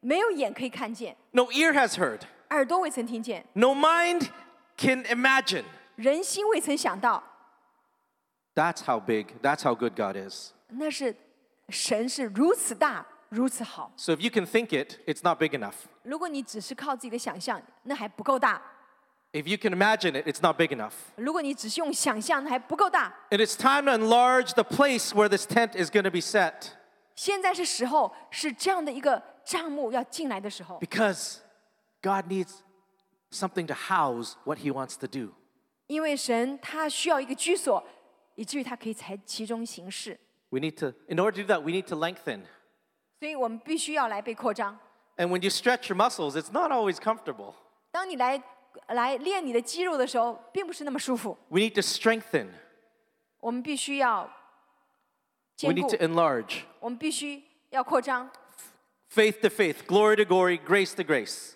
[0.00, 2.20] 没有眼可以看见， no ear has heard,
[2.50, 4.28] 耳朵未曾听见， no mind
[4.76, 5.64] can imagine.
[5.96, 7.22] 人心未曾想到，
[8.54, 10.52] That's how big, that's how good God is.
[10.68, 11.14] 那是
[11.68, 13.92] 神是如此大，如此好。
[13.96, 15.74] So if you can think it, it's not big enough.
[16.02, 18.60] 如果你只是靠自己的想象，那还不够大；
[19.32, 20.92] If you can imagine it, it's not big enough.
[21.16, 23.14] 如果你只是用想象，那还不够大。
[23.30, 26.72] And it's time to enlarge the place where this tent is going to be set
[27.14, 31.36] 现在是时候，是这样的一个账目要进来的时候， because
[32.02, 32.54] God needs
[33.30, 35.34] something to house what He wants to do.
[35.86, 37.84] 因为神他需要一个居所，
[38.34, 40.18] 以至于他可以在其中行事。
[40.50, 42.42] We need to, in order to do that, we need to lengthen.
[43.18, 44.78] 所以我们必须要来被扩张。
[45.16, 47.54] And when you stretch your muscles, it's not always comfortable.
[47.90, 48.42] 当你来
[48.88, 51.36] 来练你的肌肉的时候，并不是那么舒服。
[51.48, 52.48] We need to strengthen.
[53.40, 54.30] 我们必须要 We
[55.56, 56.62] 坚 need 固 to，enlarge.
[56.78, 58.30] 我们必须要扩张。
[59.12, 61.52] faith to faith, glory to glory, grace to grace.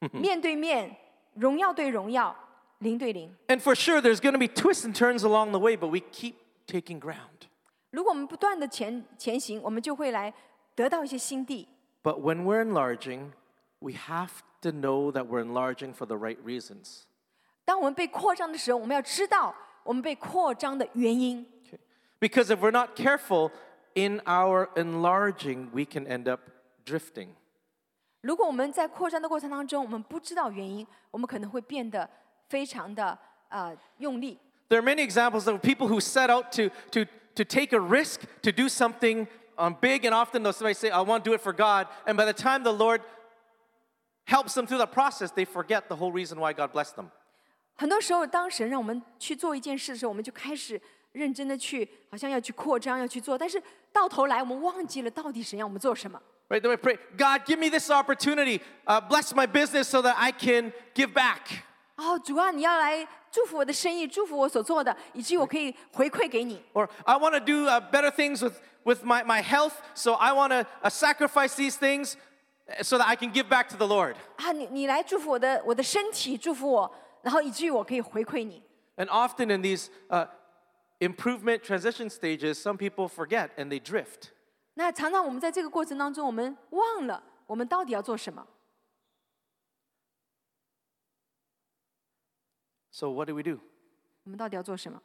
[0.11, 0.97] 面对面，
[1.35, 2.35] 荣耀对荣耀，
[2.79, 3.35] 灵对灵。
[3.47, 6.01] And for sure, there's going to be twists and turns along the way, but we
[6.11, 6.35] keep
[6.67, 7.47] taking ground.
[7.91, 10.33] 如果我们不断的前前行，我们就会来
[10.75, 11.67] 得到一些新地。
[12.03, 13.31] But when we're enlarging,
[13.79, 14.29] we have
[14.61, 17.03] to know that we're enlarging for the right reasons.
[17.63, 21.45] 当我们被扩张的时候，我们要知道我们被扩张的原因。
[21.63, 21.79] Okay?
[22.19, 23.51] Because if we're not careful
[23.95, 26.41] in our enlarging, we can end up
[26.85, 27.29] drifting.
[28.21, 32.09] 如果我们在扩张的过程当中，我们不知道原因，我们可能会变得
[32.49, 33.17] 非常的
[33.49, 34.37] 呃用力。
[34.69, 37.05] There are many examples of people who set out to, to,
[37.35, 39.27] to take a risk, to do something
[39.57, 41.87] um, big, and often they'll somebody say, I want to do it for God.
[42.07, 43.01] And by the time the Lord
[44.25, 47.11] helps them through the process, they forget the whole reason why God blessed them.
[47.75, 50.81] 很多时候，当神让我们去做一件事的时候，我们就开始
[51.11, 53.61] 认真的去，好像要去扩张，要去做，但是
[53.91, 56.19] 到头来我们忘记了到底神让我们做什么。
[56.49, 56.61] Right?
[56.61, 58.61] Then we pray, God, give me this opportunity.
[58.85, 61.63] Uh, bless my business so that I can give back.
[61.99, 66.61] 哦，主啊，你要来祝福我的生意，祝福我所做的，以至于我可以回馈给你。
[66.73, 70.33] Or I want to do uh, better things with, with my, my health, so I
[70.33, 72.17] want to uh, sacrifice these things
[72.67, 74.15] uh, so that I can give back to the Lord.
[74.35, 78.61] 啊，你你来祝福我的我的身体，祝福我，然后以至于我可以回馈你。
[78.97, 80.27] And often in these uh,
[80.99, 84.31] improvement transition stages, some people forget and they drift.
[84.73, 88.45] 那常常我们在这个过程当中，我们忘了我们到底要做什么。
[92.99, 93.59] So what do we do?
[94.23, 95.01] 我们到底要做什么？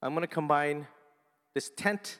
[0.00, 0.86] I'm going to combine
[1.54, 2.18] this tent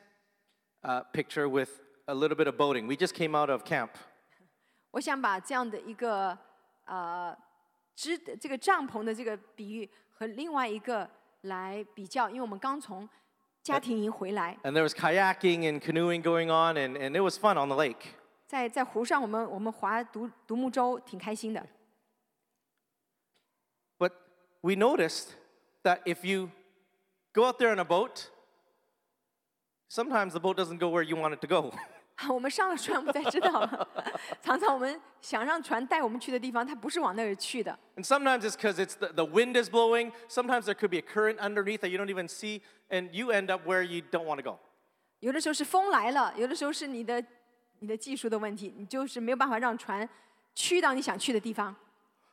[0.82, 1.68] uh, picture with
[2.06, 2.86] a little bit of boating.
[2.86, 3.90] We just came out of camp.
[4.92, 6.36] 我想把这样的一个
[6.86, 7.36] 呃
[7.94, 11.08] 支这个帐篷的这个比喻和另外一个
[11.42, 13.08] 来比较，因为我们刚从
[13.62, 17.76] 家庭营回来， And there was kayaking and canoeing going on, and, and it was fun on the
[17.76, 18.14] lake.
[18.51, 21.65] 在在湖上我们我们划独独木舟，挺开心的。
[23.97, 24.11] But
[24.59, 25.29] we noticed
[25.83, 26.49] that if you
[27.31, 28.27] go out there in a boat,
[29.89, 31.73] sometimes the boat doesn't go where you want it to go.
[32.27, 33.87] 我们上了船，我们才知道，
[34.41, 37.79] 常常我们想让船带我们去的地方，它不是往那儿去的。
[37.95, 40.11] And sometimes it's because it's the, the wind is blowing.
[40.27, 43.49] Sometimes there could be a current underneath that you don't even see, and you end
[43.49, 44.59] up where you don't want to go.
[45.21, 47.23] 有的时候是风来了，有的时候是你的
[47.80, 50.08] 你的技术的问题，你就是没有办法让船
[50.54, 51.74] 去到你想去的地方。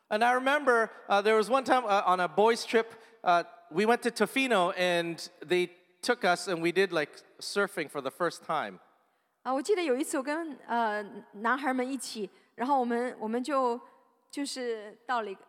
[0.10, 2.88] And I remember uh, there was one time uh, on a boys' trip,
[3.24, 5.70] uh, we went to Tofino, and they
[6.02, 8.80] took us and we did like surfing for the first time.
[9.44, 11.03] 啊，我记得有一次我跟呃
[11.34, 13.80] 男孩们一起，然后我们我们就
[14.30, 15.41] 就是到了一个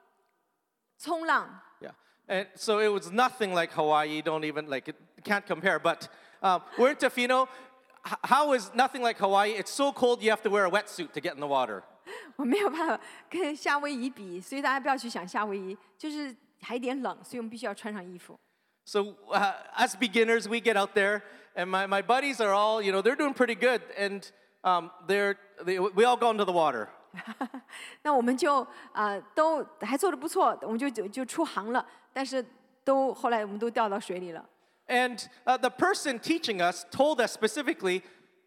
[0.98, 1.92] 冲浪， Yeah.
[2.26, 5.78] And so it was nothing like Hawaii, don't even like it can't compare.
[5.78, 6.08] But
[6.40, 7.46] um, we're in Tofino.
[8.08, 9.52] H- how is nothing like Hawaii?
[9.52, 11.82] It's so cold you have to wear a wetsuit to get in the water.
[12.36, 13.00] 我没有办法
[13.30, 18.38] 跟夏威夷比，所以大家不要去想夏威夷，就是还有点冷，所以我们必须要穿上衣服。
[18.84, 19.00] So
[19.30, 21.22] uh, as beginners, we get out there,
[21.54, 24.22] and my, my buddies are all, you know, they're doing pretty good, and
[24.62, 26.88] um, they're, they, we all go into the water.
[28.02, 32.44] 那我们就呃都还做的不错，我们就就就出航了，但是
[32.84, 34.44] 都后来我们都掉到水里了。
[34.88, 38.02] And uh, the person teaching us told us specifically,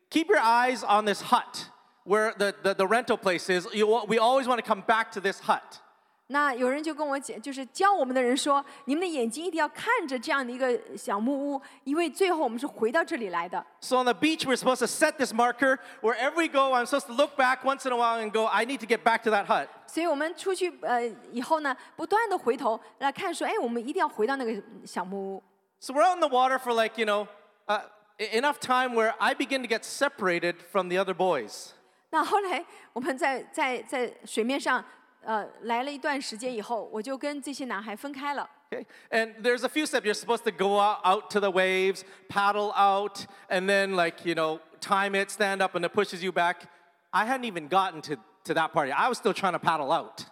[0.10, 1.70] keep your eyes on this hut
[2.04, 3.68] where the, the, the rental place is.
[3.74, 5.82] You, wa- we always want to come back to this hut.
[6.30, 13.66] 那有人就跟我讲，就是教我们的人说，你们的眼睛一定要看着这样的一个小木屋，因为最后我们是回到这里来的。
[13.80, 15.80] So on the beach, we're supposed to set this marker.
[16.02, 18.66] Wherever we go, I'm supposed to look back once in a while and go, I
[18.66, 19.70] need to get back to that hut.
[19.88, 21.02] 所以我们出去呃
[21.32, 25.44] 以后呢，不断的回头来看，说，哎，我们一定要回到那个小木屋。
[25.82, 27.28] So we're out in the water for like, you know,
[27.68, 27.82] uh,
[28.20, 31.74] e- enough time where I begin to get separated from the other boys.
[32.10, 34.84] 那后来我们在在在水面上
[35.22, 38.50] 呃来了一段时间以后，我就跟这些男孩分开了。
[38.70, 38.86] Okay?
[39.12, 40.06] And there's a few steps.
[40.06, 44.36] You're supposed to go out, out to the waves, paddle out, and then like, you
[44.36, 46.68] know, time it, stand up, and it pushes you back.
[47.14, 48.98] I hadn't even gotten to, to that part yet.
[48.98, 50.26] I was still trying to paddle out.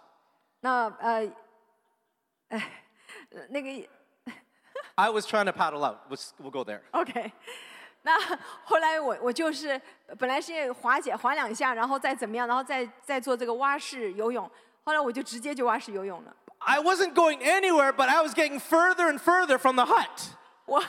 [0.60, 1.30] 那 呃，
[2.48, 2.70] 哎，
[3.50, 3.88] 那个
[5.00, 5.98] I was trying to paddle out.
[6.08, 6.80] We'll, s- we'll go there.
[6.92, 7.32] OK，
[8.02, 8.12] 那
[8.64, 9.80] 后来我我就是
[10.18, 14.50] 本来是划桨划两下，然后再怎么样，然后再再做这个蛙式游泳。
[14.84, 16.34] 后来我就直接就蛙式游泳了。
[16.60, 20.30] I wasn't going anywhere, but I was getting further and further from the hut.
[20.64, 20.82] 我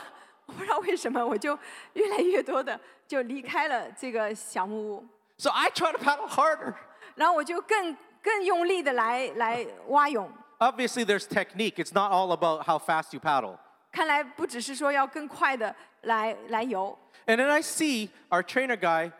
[0.46, 1.58] 我不知道为什么，我就
[1.92, 5.06] 越来越多的就离开了这个小木屋，
[5.36, 6.74] So I try to paddle harder.
[7.14, 10.32] 然后我就更更用力的来来蛙泳。
[10.58, 11.74] Obviously, there's technique.
[11.78, 13.58] It's not all about how fast you paddle.
[13.92, 16.96] 看来不只是说要更快的来来游。
[17.26, 19.12] And then I see our trainer guy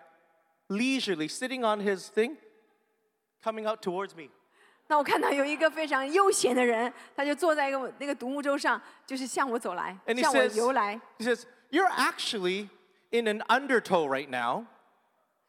[0.69, 2.37] leisurely sitting on his thing,
[3.43, 4.31] coming out towards me.
[4.87, 11.01] 那我看到有一个非常悠闲的人，他就坐在一个那个独木舟上，就是向我走来 And，he 向我 says, 游来。
[11.19, 12.71] he says, You're actually
[13.11, 14.65] in an undertow right now.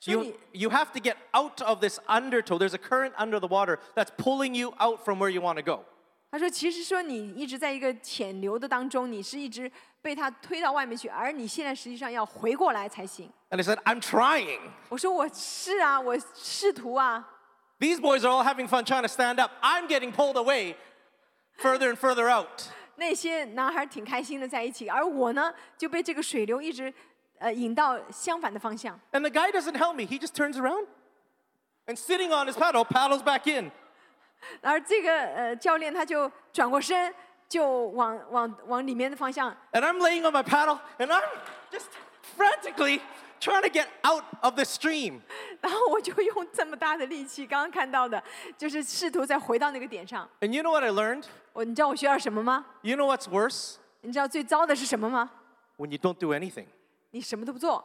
[0.04, 0.36] You, Really?
[0.54, 2.58] you have to get out of this undertow.
[2.58, 5.64] There's a current under the water that's pulling you out from where you want to
[5.64, 5.86] go.
[6.34, 9.72] 他说：“其实说你一直在一个潜流的当中，你是一直
[10.02, 13.32] 被他推到外面去，而你现在实际上要回过来才行。
[13.50, 14.60] And I said, I'm trying.
[14.78, 17.28] ”我说：“我是啊，我试图啊。
[17.80, 19.52] These boys are all having fun trying to stand up.
[19.62, 20.76] I'm getting pulled away
[21.58, 22.64] further and further out.
[22.98, 26.94] 那些男孩挺开心的在一起，而我呢就被这个水流一直
[27.40, 29.00] 呃引到相反的方向。
[29.14, 30.04] And the guy doesn't help me.
[30.04, 30.86] He just turns around
[31.88, 33.72] and sitting on his paddle, paddles back in.
[34.61, 37.13] 而这个呃教练他就转过身，
[37.49, 41.23] 就往往往里面的方向 And I'm laying on my paddle and I'm
[41.71, 41.87] just
[42.37, 43.01] frantically
[43.41, 45.21] trying to get out of the stream.
[45.61, 48.23] 然后我就用这么大的力气，刚刚看到的，
[48.57, 50.29] 就是试图再回到那个点上。
[50.41, 51.25] And you know what I learned?
[51.53, 53.77] 我你知道我学到什么吗？You know what's worse?
[54.01, 55.31] 你知道最糟的是什么吗
[55.77, 56.67] ？When you don't do anything.
[57.11, 57.85] 你什么都不做。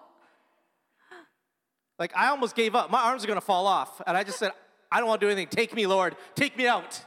[1.98, 2.90] Like I almost gave up.
[2.90, 4.02] My arms are gonna fall off.
[4.06, 4.54] And I just said,
[4.89, 5.49] I don't want to do anything.
[5.49, 6.15] Take me, Lord.
[6.35, 7.01] Take me out.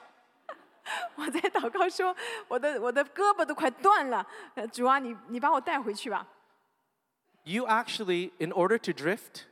[1.15, 2.15] 我在祷告说，
[2.47, 4.25] 我的我的胳膊都快断了，
[4.55, 6.25] 呃主啊，你你把我带回去吧。
[7.43, 9.43] You actually, in order to drift,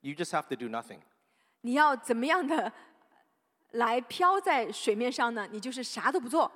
[0.00, 0.98] you just have to do nothing.
[1.62, 2.72] 你要怎么样的
[3.72, 5.48] 来飘在水面上呢？
[5.50, 6.50] 你就是啥都不做。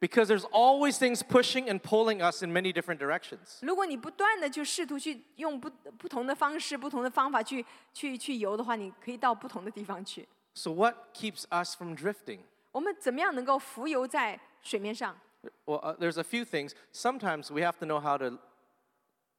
[0.00, 3.58] Because there's always things pushing and pulling us in many different directions.
[3.60, 5.68] 如果你不断的去试图去用不
[5.98, 10.26] 不同的方式、不同的方法去去去游的话，你可以到不同的地方去。
[10.54, 12.40] So, what keeps us from drifting?
[12.72, 15.18] 我们怎么样能够浮游在水面上？
[15.66, 16.72] Well, uh, there's a few things.
[16.92, 18.38] Sometimes we have to know how to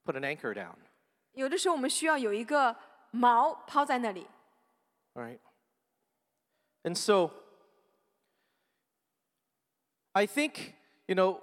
[0.04, 0.76] put an anchor down.
[1.32, 2.76] 有的时候我们需要有一个
[3.12, 4.28] 锚抛在那里。
[5.14, 5.38] All right?
[6.84, 7.30] And so,
[10.16, 10.74] I think,
[11.06, 11.40] you know,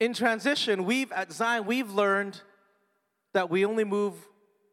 [0.00, 2.42] in transition, we've, at Zion, we've learned
[3.32, 4.14] that we only move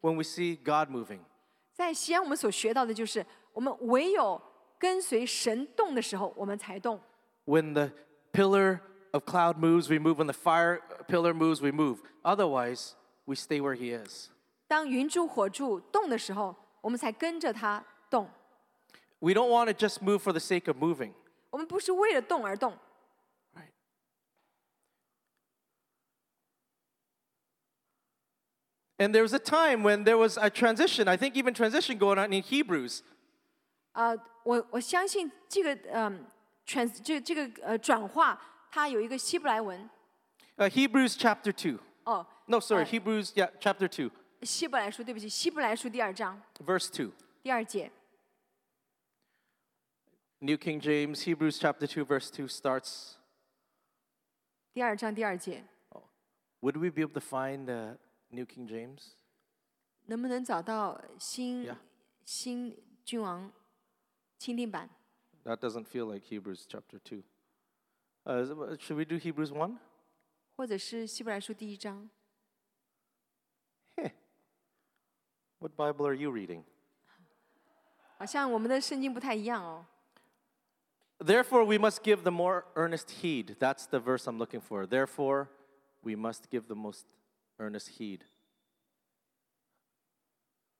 [0.00, 1.20] when we see God moving.
[1.74, 4.40] 在西安，我们所学到的就是，我们唯有
[4.78, 7.00] 跟随神动的时候，我们才动。
[7.44, 7.92] When the
[8.32, 8.80] pillar
[9.12, 10.16] of cloud moves, we move.
[10.16, 11.98] When the fire pillar moves, we move.
[12.22, 12.92] Otherwise,
[13.24, 14.30] we stay where He is.
[14.66, 18.28] 当云柱火柱动的时候，我们才跟着它动。
[19.18, 21.12] We don't want to just move for the sake of moving.
[21.50, 22.76] 我们不是为了动而动。
[29.00, 32.18] And there was a time when there was a transition, I think even transition going
[32.18, 33.02] on in Hebrews.
[33.92, 34.14] 啊、
[34.44, 36.26] 我我相信这个嗯，
[36.64, 38.38] 全这这个呃转化，
[38.70, 39.88] 它有一个希伯来文
[40.56, 41.78] Uh, Hebrews chapter 2.
[42.04, 44.10] 哦， No, sorry, Uh, Hebrews, yeah, chapter 2,
[44.42, 47.10] 希伯来书，对不起，希伯来书第二章 verse 2.
[47.42, 47.90] 第二节，
[50.38, 53.14] New King James, Hebrews chapter 2, verse 2 starts.
[54.72, 55.64] 第二章第二节，
[56.60, 57.96] Would we be able to find uh,
[58.30, 59.12] New King James?
[60.06, 61.76] 能不能找到新 Yeah.
[62.24, 63.52] 新君王
[64.38, 64.88] 钦定版？
[65.44, 67.22] That doesn't feel like Hebrews chapter 2.
[68.24, 69.78] Uh, is it- should we do Hebrews 1?
[70.56, 72.08] 或者是希伯来书第一章？
[75.58, 76.64] What Bible are you reading?
[78.18, 79.86] 好像我们的圣经不太一样哦。
[81.18, 83.56] Therefore, we must give the more earnest heed.
[83.58, 84.86] That's the verse I'm looking for.
[84.86, 85.48] Therefore,
[86.02, 87.04] we must give the most
[87.60, 88.24] earnest heed.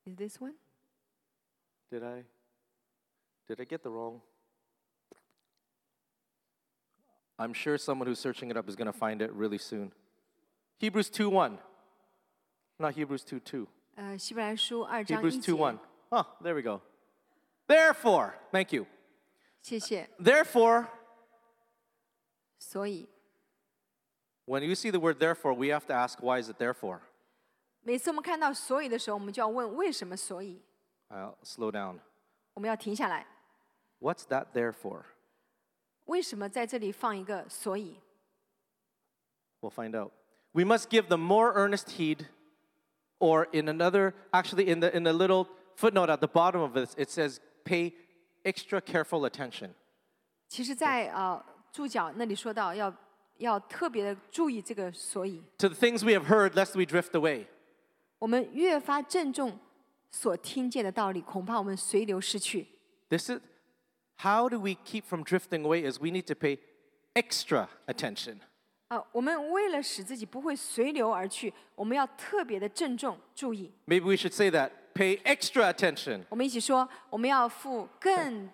[0.05, 0.53] Is this one？
[1.91, 2.23] Did I?
[3.47, 4.21] Did I get the wrong?
[7.39, 9.91] I'm sure someone who's searching it up is going to find it really soon.
[10.79, 11.57] Hebrews 2 1.
[12.79, 13.67] Not Hebrews 2 2.
[13.95, 15.53] 呃，希伯来书二章 Hebrews 一 2节。
[15.53, 15.79] 1.
[16.09, 16.81] Oh, there we go.
[17.67, 18.85] Therefore, thank you.
[19.61, 20.09] 谢谢。
[20.19, 20.87] Therefore,
[22.59, 23.07] 所以
[24.51, 26.99] when you see the word therefore, we have to ask, why is it therefore?
[27.81, 30.61] 每次我们看到所以的时候，我们就要问为什么所以？
[31.09, 31.99] I'll slow down.
[32.53, 33.25] 我们要停下来。
[33.99, 35.03] What's that there for?
[36.05, 37.99] 为什么在这里放一个所以？
[39.61, 40.11] We'll find out.
[40.53, 42.27] We must give the more earnest heed,
[43.19, 46.95] or in another, actually, in the, in the little footnote at the bottom of this,
[46.97, 47.93] it says, pay
[48.43, 49.73] extra careful attention.
[50.47, 52.93] 其实在，呃注脚那里说到要
[53.38, 57.46] 要特别的注意这个所以，To the things we have heard, lest we drift away.
[58.18, 59.58] 我们越发郑重
[60.10, 62.68] 所听见的道理，恐怕我们随流失去。
[63.08, 63.40] This is
[64.18, 65.90] how do we keep from drifting away?
[65.90, 66.58] Is we need to pay
[67.14, 68.38] extra attention.
[68.88, 73.72] 啊，我们为了使自己不会随流而去，我们要特别的郑重注意。
[73.86, 74.70] Maybe we should say that.
[74.94, 76.24] Pay extra attention.
[76.28, 78.50] 我们一起说，我们要付更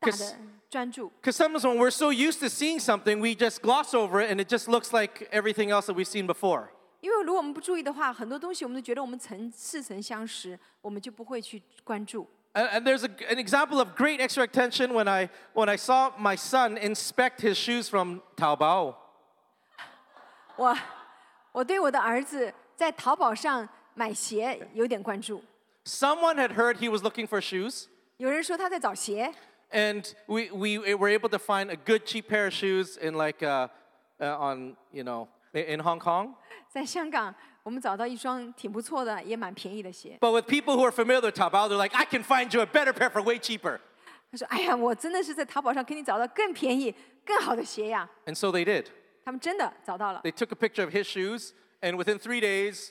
[0.00, 0.38] 大的
[0.71, 1.11] 专注。
[1.21, 4.39] Because sometimes when we're so used to seeing something, we just gloss over it and
[4.39, 6.69] it just looks like everything else that we've seen before.
[7.01, 12.27] 因为如果我们不注意的话，很多东西我们都觉得我们曾似曾相识，我们就不会去关注。
[12.53, 16.11] And, and there's a, an example of great extra attention when I, when I saw
[16.17, 18.95] my son inspect his shoes from Taobao.
[20.55, 20.75] 我
[21.51, 25.43] 我对我的儿子在淘宝上买鞋有点关注。
[25.85, 27.85] Someone had heard he was looking for shoes,
[28.17, 29.31] 有人说他在找鞋，
[29.71, 33.43] and we, we were able to find a good cheap pair of shoes in like
[33.43, 33.67] uh,
[34.19, 36.35] uh, on you know in Hong Kong.
[36.69, 37.33] 在香港
[37.63, 40.17] 我们找到一双挺不错的，也蛮便宜的鞋。
[40.21, 42.65] But with people who are familiar with Taobao, they're like, I can find you a
[42.65, 43.79] better pair for way cheaper.
[44.31, 46.93] 他说：“哎呀，我真的是在淘宝上给你找到更便宜、
[47.25, 48.09] 更好的鞋呀。
[48.25, 48.87] And so they did.
[49.07, 51.51] ”他们真的找到了， They took a picture of his shoes,
[51.81, 52.89] and within three days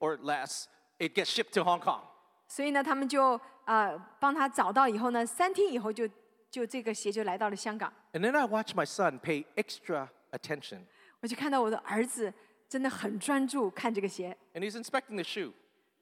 [0.00, 0.66] or less,
[0.98, 2.02] it gets shipped to Hong Kong.
[2.46, 6.07] 所以呢，他们就 呃帮他找到以后呢，三天以后就
[6.49, 7.91] 就这个鞋就来到了香港。
[8.13, 10.81] And then I watched my son pay extra attention,
[11.21, 12.33] 我就看到我的儿子
[12.67, 15.51] 真的很专注看这个鞋，and he's inspecting the shoe.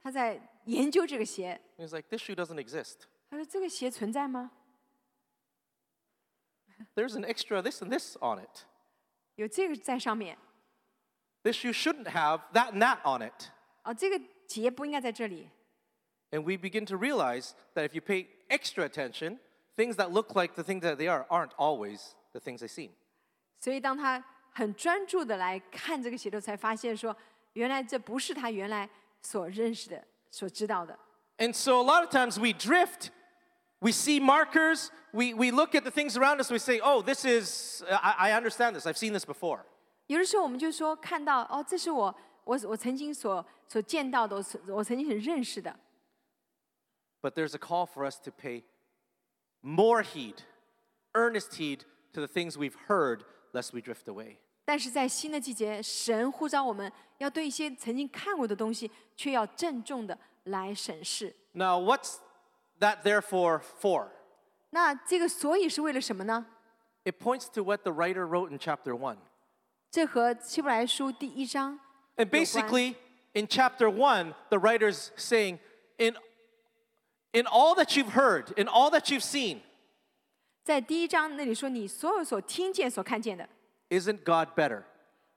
[0.02, 1.60] 他在研究这个鞋。
[1.78, 3.02] He's like, This shoe doesn't exist.
[3.30, 4.52] 他说：“这个鞋存在吗
[6.96, 8.66] ？There's an extra this and this on it.
[9.36, 10.38] 有这个在上面
[11.44, 13.50] This shoe shouldn't have that and that on it.
[13.84, 15.50] 哦，这个结不应该在这里。
[16.33, 19.39] And we begin to realize that if you pay extra attention,
[19.77, 22.91] things that look like the things that they are aren't always the things they seem.
[23.61, 24.23] 所以当他
[24.53, 27.17] 很专注的来看这个鞋的时候，才发现说，
[27.53, 28.89] 原来这不是他原来
[29.23, 30.99] 所认识的、所知道的。
[31.39, 33.11] And so a lot of times we drift,
[33.81, 37.25] we see markers, we, we look at the things around us, we say, oh, this
[37.25, 39.61] is, I, I understand this, I've seen this before.
[40.09, 42.15] 有的时候我们就说看到哦，这是我
[42.45, 45.75] 我我曾经所所见到的，我所我曾经很认识的。
[47.23, 48.65] But there's a call for us to pay
[49.63, 50.43] more heed,
[51.15, 54.39] earnest heed to the things we've heard, lest we drift away.
[54.65, 61.35] 但是在新的季节，神呼召我们要对一些曾经看过的东西，却要郑重的来审视。
[61.53, 62.17] Now, what's
[62.81, 64.09] that therefore for?
[64.71, 66.47] 那这个所以是为了什么呢？
[67.05, 69.17] It points to what the writer wrote in chapter 1.
[69.91, 71.79] 这和希伯来书第一章
[72.17, 72.97] And basically,
[73.35, 75.59] in chapter 1, the writer's saying,
[75.99, 76.17] in,
[77.33, 79.61] in all that you've heard, in all that you've seen,
[80.65, 83.49] 在第一章那里说，你所有所听见、所看见的，
[83.91, 84.83] isn't God better?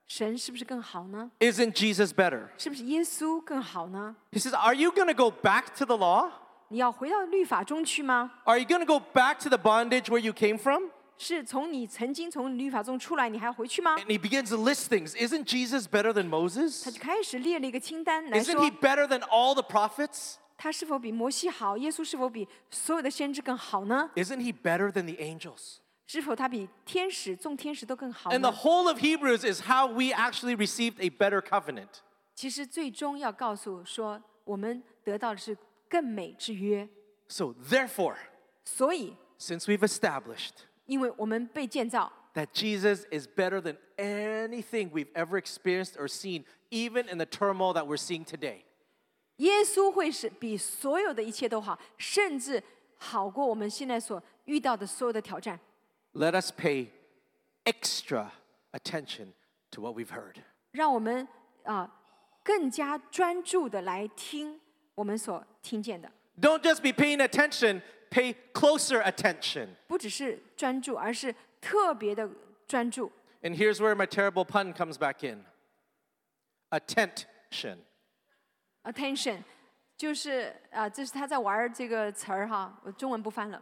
[0.06, 1.30] 神是不是更好呢？
[1.38, 2.48] Isn't Jesus better?
[2.58, 4.16] 是不是耶稣更好呢？
[4.32, 6.30] He says, Are you going to go back to the law?
[6.66, 8.32] 你要回到律法中去吗？
[8.44, 10.90] Are you going to go back to the bondage where you came from?
[11.16, 13.96] 是从你曾经从律法中出来，你还要回去吗？
[13.98, 15.14] And he begins to list things.
[15.14, 16.90] Isn't Jesus better than 他 Moses?
[16.90, 20.36] 就开始列了一个清单来 Isn't 说 he，better than all the prophets?
[20.56, 21.76] 他是否比摩西好？
[21.76, 24.10] 耶稣是否比所有的先知更好呢？
[24.14, 25.76] Isn't he better than the angels?
[26.06, 28.56] 是否他比天使、众天使都更好 And the 呢？
[28.56, 32.00] whole of Hebrews is how we actually received a better covenant.
[32.34, 35.56] 其实最终要告诉说，我们得到的是
[35.88, 36.88] 更美之约。
[37.28, 38.16] So, therefore,
[38.64, 46.08] 所以， since we've established 因为我们被建造， that Jesus is better than anything we've ever experienced or
[46.08, 48.64] seen, even in the turmoil that we're seeing today.
[49.36, 52.62] 耶稣会是比所有的一切都好，甚至
[52.96, 55.58] 好过我们现在所遇到的所有的挑战。
[56.12, 56.88] Let us pay
[57.64, 58.30] extra
[58.72, 59.28] attention
[59.70, 60.36] to what we've heard.
[60.72, 61.26] 让我们
[61.64, 62.00] 啊、
[62.42, 64.60] 更加专注的来听
[64.94, 66.10] 我们所听见的，
[66.40, 69.68] Don't just be paying attention, pay closer attention.
[69.86, 72.28] 不只是专注，而是特别的
[72.66, 73.10] 专注。
[73.42, 75.44] And here's where my terrible pun comes back in
[76.70, 77.78] attention.
[78.84, 79.42] Attention，
[79.96, 83.60] 就是啊、这是他在玩儿这个词儿哈，我中文不翻了。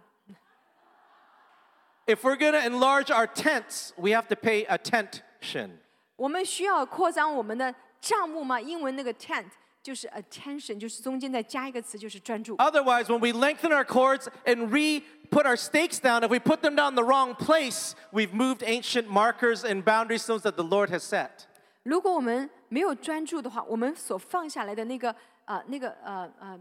[2.06, 5.78] If we're going to enlarge our tents, we have to pay attention.
[6.16, 8.60] 我们需要扩张我们的账目吗？
[8.60, 9.47] 英文那个 tent
[9.82, 12.56] 就是 attention，就是中间再加一个词，就是专注。
[12.56, 16.62] Otherwise, when we lengthen our cords and re put our stakes down, if we put
[16.62, 20.90] them down the wrong place, we've moved ancient markers and boundary stones that the Lord
[20.90, 21.47] has set.
[21.82, 25.10] 如果我们 没有专注的话，我们所放下来的那个
[25.44, 26.60] 啊、呃那个呃呃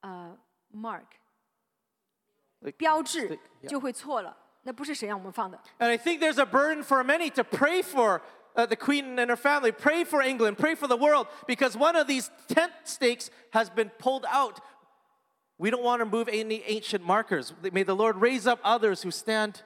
[0.00, 0.38] 呃
[0.74, 1.04] mark
[2.60, 3.68] Like 标志 stick- yeah.
[3.68, 5.58] 就会错了，那不是神让我们放的。
[5.78, 8.22] And I think there's a burden for many to pray for
[8.54, 11.96] uh, the Queen and her family, pray for England, pray for the world, because one
[11.96, 14.60] of these tent stakes has been pulled out.
[15.58, 17.52] We don't want to move any ancient markers.
[17.72, 19.62] May the Lord raise up others who stand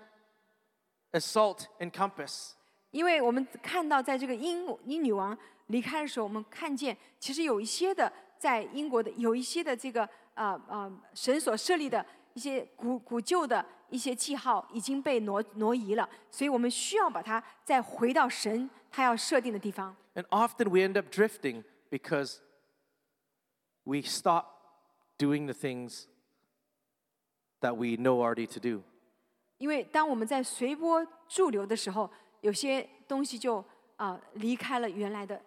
[1.13, 2.55] as salt and compass.
[2.93, 5.37] 因为我们看到在这个英英女王
[5.72, 19.96] 离开的时候，我们看见其实有一些的在英国的有一些的这个呃呃神所设立的一些古古旧的一些记号已经被挪挪移了，所以我们需要把它再回到神他要设定的地方。
[20.14, 22.38] And often we end up drifting because
[23.84, 24.46] we stop
[25.18, 26.06] doing the things
[27.62, 28.84] that we know already to do.
[29.58, 32.10] 因为当我们在随波逐流的时候，
[32.42, 33.64] 有些东西就
[33.98, 35.40] 啊、离开了原来的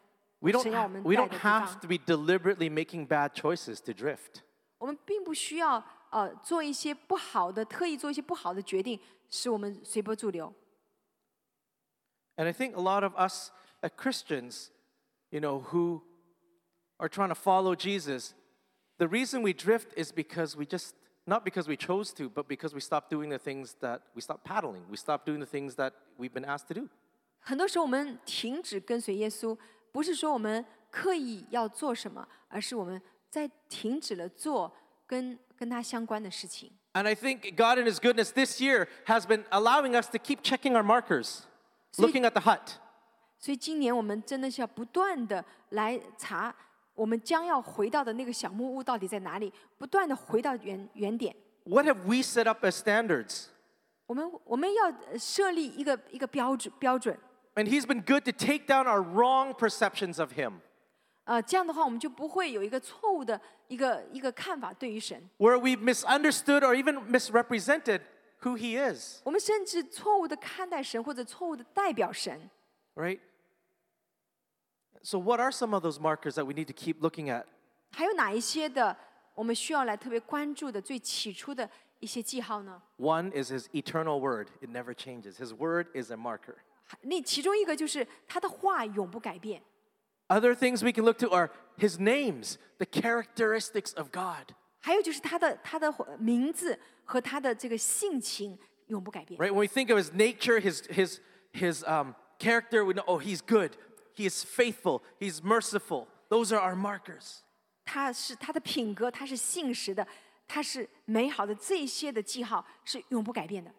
[0.44, 1.80] We don't, 神要我 ha- 们 we 带 don't 的地 have 方。
[1.82, 4.42] to be deliberately making bad choices to drift.
[4.78, 9.00] 我们并不需要呃做一些不好的，特意做一些不好的决定，
[9.30, 10.54] 使我们随波逐流。
[12.38, 14.70] And I think a lot of us as Christians,
[15.30, 16.02] you know, who
[16.98, 18.34] are trying to follow Jesus,
[18.98, 20.94] the reason we drift is because we just,
[21.28, 24.46] not because we chose to, but because we stopped doing the things that, we stopped
[24.46, 24.84] paddling.
[24.90, 26.88] We stopped doing the things that we've been asked to do.
[27.42, 29.58] 很多时候我们停止跟随耶稣，
[29.94, 34.72] 不是说我们刻意要做什么，而是我们在停止了做
[35.08, 36.72] 跟跟他相关的事情。
[36.94, 40.42] And I think God, in His goodness, this year has been allowing us to keep
[40.42, 41.42] checking our markers,
[41.92, 42.80] So- looking at the hut.
[43.38, 46.54] 所以今年我们真的是要不断的来查
[46.94, 51.34] 我们将要回到的那个小木屋到底在哪里，不断的回到原原点。
[51.64, 53.46] What have we set up as standards?
[54.08, 57.18] 我们我们要呃设立一个一个标准标准，
[57.56, 60.62] And He's been good to take down our wrong perceptions of Him.
[61.26, 65.30] 呃，这样的话我们就不会有一个错误的一个一个看法对于神。
[65.38, 68.02] where we've misunderstood or even misrepresented
[68.42, 72.50] who He is, 我们甚至错误的看待神，或者错误的代表神。
[72.96, 73.20] right?
[75.04, 77.46] So, what are some of those markers that we need to keep looking at?
[77.92, 78.96] 还有哪一些的
[79.36, 81.70] 我们需要来特别关注的最起初的
[82.00, 82.82] 一些记号呢？
[82.98, 85.38] One is His eternal word, it never changes.
[85.38, 86.56] His word is a marker.
[87.03, 89.63] 那其中一个就是他的话永不改变。
[90.29, 99.39] Other things we can look to are His names, the characteristics of God, 还有就是他的他的名字和他的这个性情永不改变。
[99.39, 99.53] right?
[99.53, 101.21] When we think of His nature, His, his,
[101.53, 103.73] his um, character, we know, oh, He's good,
[104.15, 106.07] He is faithful, He's merciful.
[106.31, 107.43] Those are our markers.
[107.85, 110.07] 他是他的品格，他是信实的，
[110.49, 113.71] 他是美好的，这些的记号是永不改变的。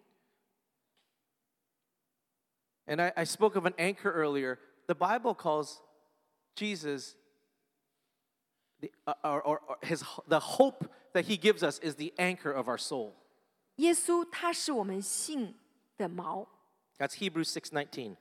[2.86, 4.58] And I, I spoke of an anchor earlier.
[4.86, 5.80] The Bible calls
[6.56, 7.14] Jesus,
[8.80, 12.50] the, uh, or, or, or his, the hope that he gives us is the anchor
[12.50, 13.14] of our soul.
[13.76, 15.54] 耶稣他是我们信
[15.96, 16.46] 的锚，
[16.98, 18.16] That's Hebrews 6:19.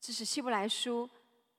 [0.00, 1.10] 这是希伯来书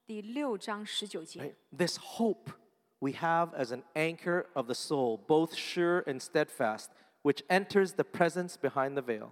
[0.06, 1.42] 第六章十九节。
[1.42, 1.56] Right?
[1.76, 2.52] This hope
[3.00, 6.88] we have as an anchor of the soul, both sure and steadfast,
[7.24, 9.32] which enters the presence behind the veil.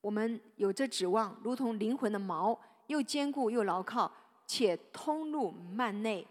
[0.00, 4.10] 我们有这指望，如同灵魂的锚，又坚固又牢靠，
[4.46, 6.26] 且通入幔内。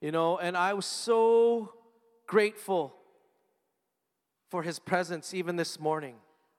[0.00, 1.74] You know, and I was so
[2.26, 2.92] grateful
[4.50, 6.14] for his presence even this morning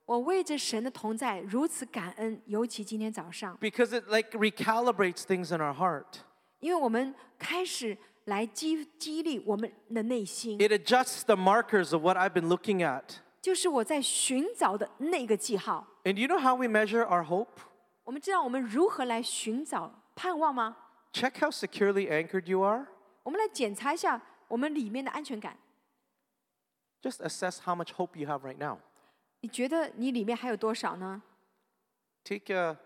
[0.06, 6.20] 我为着神的同在如此感恩，尤其今天早上， because it like recalibrates things in our heart.
[6.60, 13.16] 因为我们开始来激激励我们的内心， It adjusts the markers of what I've been looking at.
[13.46, 15.86] 就是我在寻找的那个记号。
[16.04, 17.48] And you know how we measure our hope?
[18.04, 20.76] 我们知道我们如何来寻找盼望吗？
[21.12, 22.86] Check how securely anchored you are.
[23.22, 25.56] 我们来检查一下我们里面的安全感。
[27.00, 28.78] Just assess how much hope you have right now.
[29.40, 31.22] 你觉得你里面还有多少呢？
[32.24, 32.76] Take, a,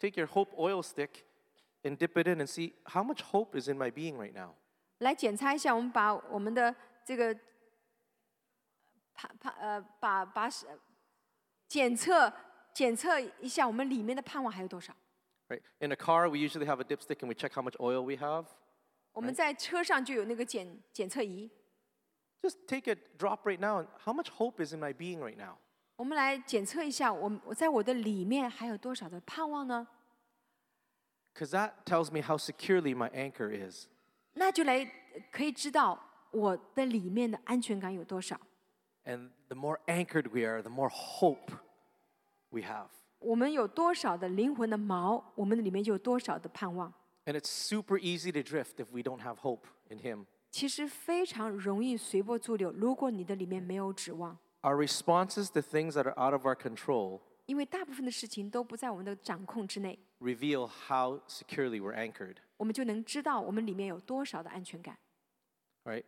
[0.00, 1.24] take your hope oil stick
[1.82, 4.54] and dip it in and see how much hope is in my being right now.
[4.98, 6.74] 来检查一下，我们把我们的
[7.04, 7.36] 这个
[9.17, 10.67] 盼盼呃，把把是
[11.67, 12.31] 检测
[12.71, 14.95] 检测一下我们里面的盼望还有多少。
[15.49, 15.61] Right?
[15.79, 18.15] In a car, we usually have a dipstick and we check how much oil we
[18.17, 18.45] have.
[19.13, 21.49] 我们在车上就有那个检检测仪
[22.41, 25.57] ，Just take a drop right now and how much hope is in my being right now?
[25.95, 29.87] 我们来检测一下，我我在我的里面还有多少的盼望呢
[31.33, 33.87] ？Because that tells me how securely my anchor is.
[34.33, 34.85] 那就来
[35.31, 35.99] 可以知道
[36.29, 38.39] 我的里面的安全感有多少。
[39.06, 41.52] And the more anchored we are, the more hope
[42.50, 42.88] we have.
[43.18, 46.92] 我们有多少的灵魂的锚，我们的里面就有多少的盼望。
[47.24, 50.26] And it's super easy to drift if we don't have hope in Him.
[50.50, 61.80] 其实非常容易随波逐流，如果你的里面没有指望， Our responses to things that are out of our control 因为大部分的事情都不在我们的掌控之内， reveal how securely
[61.80, 64.96] we're anchored, 我们就能知道我们里面有多少的安全感。
[65.84, 66.04] right?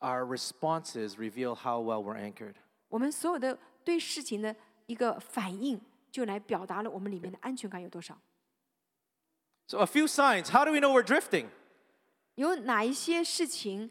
[0.00, 2.54] Our responses reveal how well we're anchored.
[2.88, 4.54] 我们所有的对事情的
[4.86, 5.80] 一个反应，
[6.10, 8.18] 就来表达了我们里面的安全感有多少。
[9.68, 10.50] So, a few signs.
[10.50, 11.46] How do we know we're drifting?
[12.34, 13.90] 有哪一些事情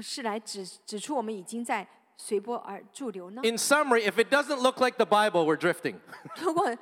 [0.00, 1.86] 是来指指出我们已经在
[2.16, 3.42] 随波而驻留呢？
[3.44, 5.96] In summary, if it doesn't look like the Bible, we're drifting.
[6.36, 6.76] 如果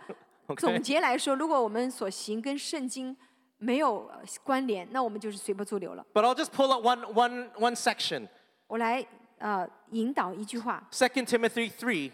[0.50, 0.60] Okay.
[0.60, 3.14] 总结来说，如果我们所行跟圣经
[3.58, 6.06] 没有呃关联，那我们就是随波逐流了。
[6.14, 8.28] But I'll just pull out one, one, one section.
[8.72, 9.04] 我来
[9.38, 12.12] 呃引导一句话， 2 Timothy 3,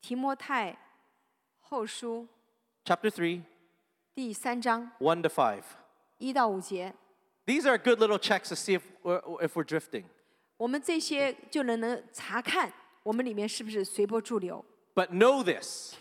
[0.00, 0.76] 提摩太
[1.60, 2.26] 后书
[2.84, 3.42] chapter 3,
[4.14, 5.62] 第三章 1 to 5.
[6.18, 6.94] 一到五节，
[7.46, 10.04] These are good little checks to see if we're, if we're drifting.
[10.58, 12.70] 我们这些就能能查看
[13.02, 14.62] 我们里面是不是随波逐流。
[14.94, 15.94] But know this.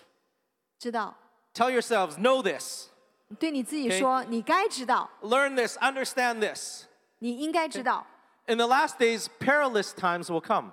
[0.78, 1.16] 知道，
[1.54, 2.88] Tell yourselves, know this.
[3.40, 4.00] 对你自己 Okay.
[4.00, 5.78] 说，你该知道， Learn this.
[5.78, 6.86] Understand this.
[7.20, 8.06] 你应该知道，
[8.48, 10.72] In the last days, perilous times will come.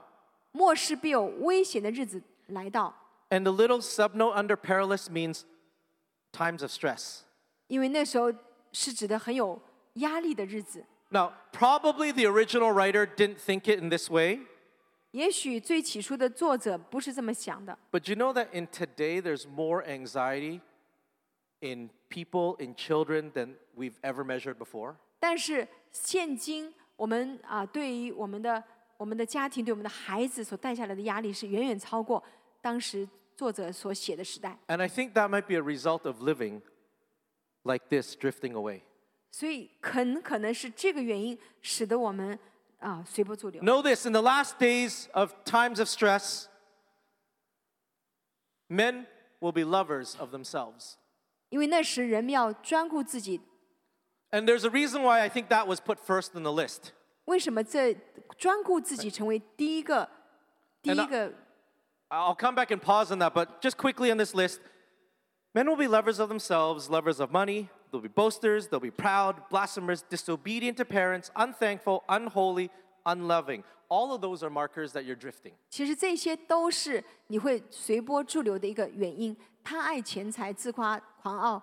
[0.53, 2.95] 末世必有危险的日子来到，
[3.29, 5.43] And the little subnote under perilous means
[6.33, 7.21] times of stress.
[7.67, 8.33] 因为那时候
[8.73, 9.61] 是指的很有
[9.95, 10.85] 压力的日子。
[11.11, 14.41] Now, probably the original writer didn't think it in this way,
[15.11, 20.61] 也许最起初的作者不是这么想的， but you know that in today there's more anxiety
[21.61, 24.97] in people, in children than we've ever measured before.
[25.19, 28.64] 但是现今 我们啊，对于我们的
[28.96, 32.24] 我们的家庭，对我们的孩子所带下来的压力是远远超过
[32.62, 34.56] 当时作者所写的时代。
[34.68, 36.62] And I think that might be a result of living
[37.64, 38.82] like this, drifting away.
[39.32, 42.38] 所以很可能是这个原因，使得我们
[42.78, 43.64] 啊随波逐流。
[43.64, 46.46] Know this in the last days of times of stress,
[48.70, 49.08] men
[49.40, 50.98] will be lovers of themselves.
[51.50, 53.42] 因为那时人们要专顾自己。
[54.31, 56.93] And there's a reason why I think that was put first in the list.
[57.27, 57.97] 为什么这
[58.39, 60.09] 专顾自己成为第一个
[60.83, 61.33] 第 And 一 I- 个？
[62.09, 64.61] I'll come back and pause on that, but just quickly on this list
[65.55, 69.49] men will be lovers of themselves, lovers of money, they'll be boasters, they'll be proud,
[69.51, 72.71] blasphemers, disobedient to parents, unthankful, unholy,
[73.05, 73.65] unloving.
[73.89, 75.55] All of those are markers that you're drifting.
[75.71, 79.37] 其实这些都是你会随波逐流的一个原因。
[79.65, 81.61] 贪爱钱财、自夸、狂傲、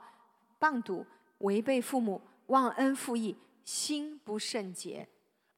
[0.60, 1.06] 棒赌、
[1.40, 5.08] 违背父母、 忘恩负义、心不圣洁。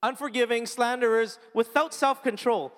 [0.02, 2.72] Unforgiving, slanderers, without self control,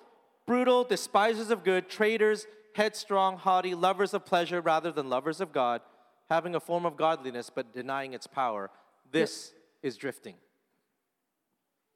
[0.46, 2.44] brutal, despisers of good, traitors,
[2.74, 5.82] headstrong, haughty, lovers of pleasure rather than lovers of God,
[6.30, 8.70] having a form of godliness but denying its power.
[9.10, 9.52] This
[9.82, 10.36] is drifting.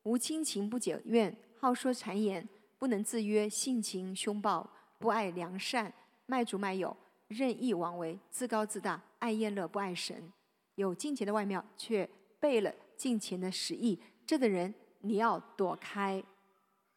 [0.02, 2.48] 无亲情，不解怨，好说谗言，
[2.78, 5.92] 不能自约，性情凶暴，不爱良善，
[6.26, 6.96] 卖主卖友，
[7.28, 10.32] 任意妄为，自高自大，爱厌乐，不爱神，
[10.77, 12.07] 有金钱的外貌，却
[12.39, 13.99] 背了金钱的实意。
[14.27, 16.23] 这的人你要躲开。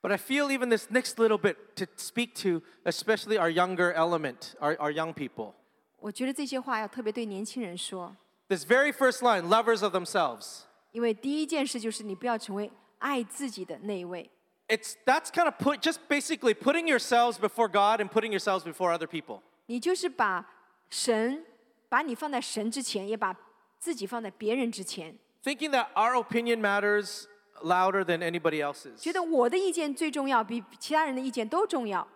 [0.02, 4.55] But I feel even this next little bit to speak to, especially our younger element,
[4.61, 5.55] our, our young people.
[5.98, 8.15] 我觉得这些话要特别对年轻人说
[8.48, 10.65] ，This very first line, lovers of themselves.
[10.93, 14.31] 因为第一件事就是你不要成为爱自己的那一位。
[14.69, 19.07] It's that's kind of put just basically putting yourselves before God and putting yourselves before other
[19.07, 19.40] people.
[19.66, 20.47] 你就是把
[20.89, 21.44] 神
[21.89, 23.36] 把你放在神之前，也把
[23.80, 27.26] 自己放在别人之前， Thinking that our opinion matters
[27.61, 28.97] louder than anybody else's.
[28.97, 32.07] 觉得我的意见最重要，比其他人的意见都重要。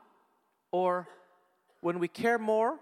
[0.72, 1.06] Or
[1.82, 2.80] when we care more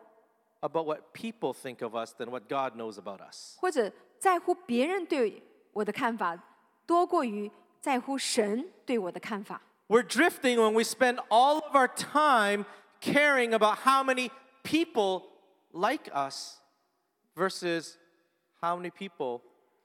[0.61, 3.57] about what people think of us than what God knows about us.
[3.59, 5.43] 或者在乎别人对
[5.73, 6.37] 我的看法，
[6.85, 9.61] 多过于在乎神对我的看法。
[9.87, 12.65] We're drifting when we spend all of our time
[12.99, 14.31] caring about how many
[14.63, 15.23] people
[15.71, 16.57] like us
[17.35, 17.97] versus
[18.61, 19.41] how many people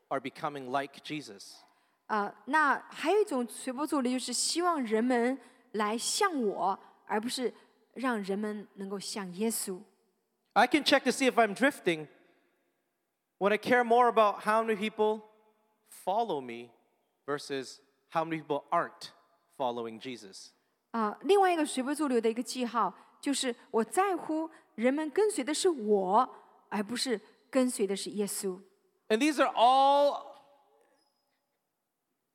[0.09, 1.55] are becoming like Jesus.
[2.07, 5.39] 啊、那还有一种随波逐流，就是希望人们
[5.73, 7.53] 来像我，而不是
[7.95, 9.81] 让人们能够像耶稣。
[10.53, 12.09] I can check to see if I'm drifting
[13.39, 15.23] when I care more about how many people
[16.05, 16.71] follow me
[17.25, 17.79] versus
[18.11, 19.13] how many people aren't
[19.57, 20.51] following Jesus.
[20.91, 26.29] 啊、另外一个随波逐流的一个记号，就是我在乎人们跟随的是我，
[26.69, 27.19] 而不是
[27.51, 28.61] 跟随的是耶稣。
[29.09, 30.33] And these are all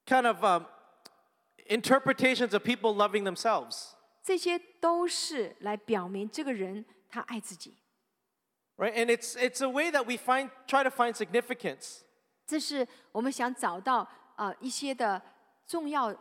[0.06, 0.66] kind of um,
[1.68, 3.94] interpretations of people loving themselves,
[4.24, 7.78] 这些都是来表明这个人他爱自己。
[8.78, 8.94] right?
[8.94, 12.02] And it's, it's a way that we find, try to find significance.
[12.45, 13.98] 这是我们想找到
[14.36, 15.22] 啊、呃一些的
[15.68, 16.16] 重要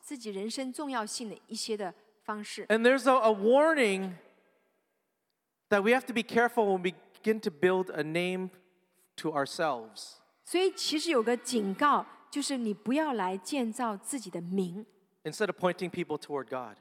[0.00, 1.92] 自己人生重要性的一些的
[2.24, 2.66] 方式。
[2.68, 4.14] And there's a, a warning
[5.68, 8.50] that we have to be careful when we begin to build a name
[9.16, 10.14] to ourselves.
[10.44, 14.84] 所以其实有个警告，就是你不要来建造自己的名，
[15.24, 16.76] instead of pointing people toward God.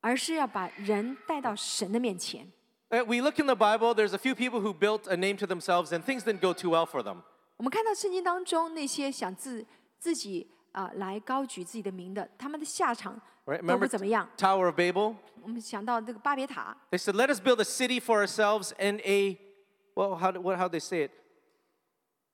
[0.00, 2.52] 而是要把人带到神的面前。
[2.90, 5.46] Uh, We look in the Bible, there's a few people who built a name to
[5.46, 7.22] themselves and things didn't go too well for them.
[7.56, 9.64] 我们看到圣经当中那些想自
[9.98, 13.60] 自己啊、来高举自己的名的，他们的下场 Right?
[13.60, 14.28] 都 Remember 不怎么样。
[14.36, 15.16] Tower of Babel?
[15.40, 19.38] 我们想到这个巴别塔， They said, "Let us build a city for ourselves and a
[19.94, 21.10] well, how do- what how they say it?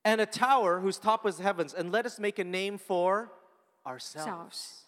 [0.02, 3.28] And a tower whose top was heavens, and let us make a name for
[3.84, 4.86] ourselves."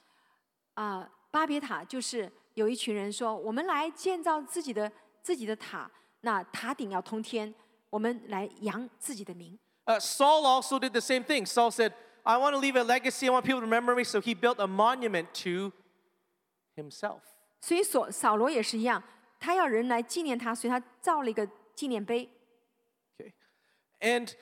[0.75, 4.91] 啊、巴别塔就是有一群人说，我们来建造自己的
[5.23, 5.91] 自己的塔，
[6.23, 7.55] 那塔顶要通天，
[7.91, 9.59] 我们来扬自己的名。
[9.85, 11.45] Uh, Saul also did the same thing.
[11.45, 11.93] Saul said,
[12.23, 13.27] "I want to leave a legacy.
[13.27, 15.73] I want people to remember me." So he built a monument to
[16.75, 17.21] himself.
[17.61, 19.03] 所以所扫罗也是一样，
[19.39, 22.31] 他要人来纪念他，所以他造了一个纪念碑。
[24.01, 24.35] Okay, and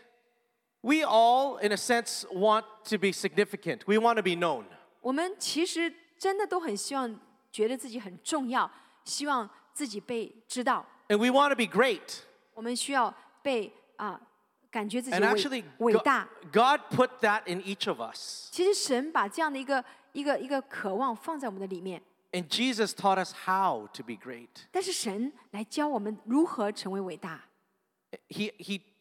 [0.83, 3.87] we all, in a sense, want to be significant.
[3.87, 4.65] We want to be known.
[5.01, 7.19] 我们其实真的都很希望，
[7.53, 8.71] 觉得自己很重要，
[9.05, 12.21] 希望自己被知道， And we want to be great.
[12.55, 14.21] 我们需要被啊、
[14.71, 16.29] 感觉自己 And actually, 伟伟 Go- 大。
[16.53, 18.49] God put that in each of us.
[18.51, 22.01] 其实神把这样的一个一个一个渴望放在我们的里面，
[22.33, 24.49] And Jesus taught us how to be great.
[24.71, 27.43] 但是神来教我们如何成为伟大。
[28.29, 28.81] He, he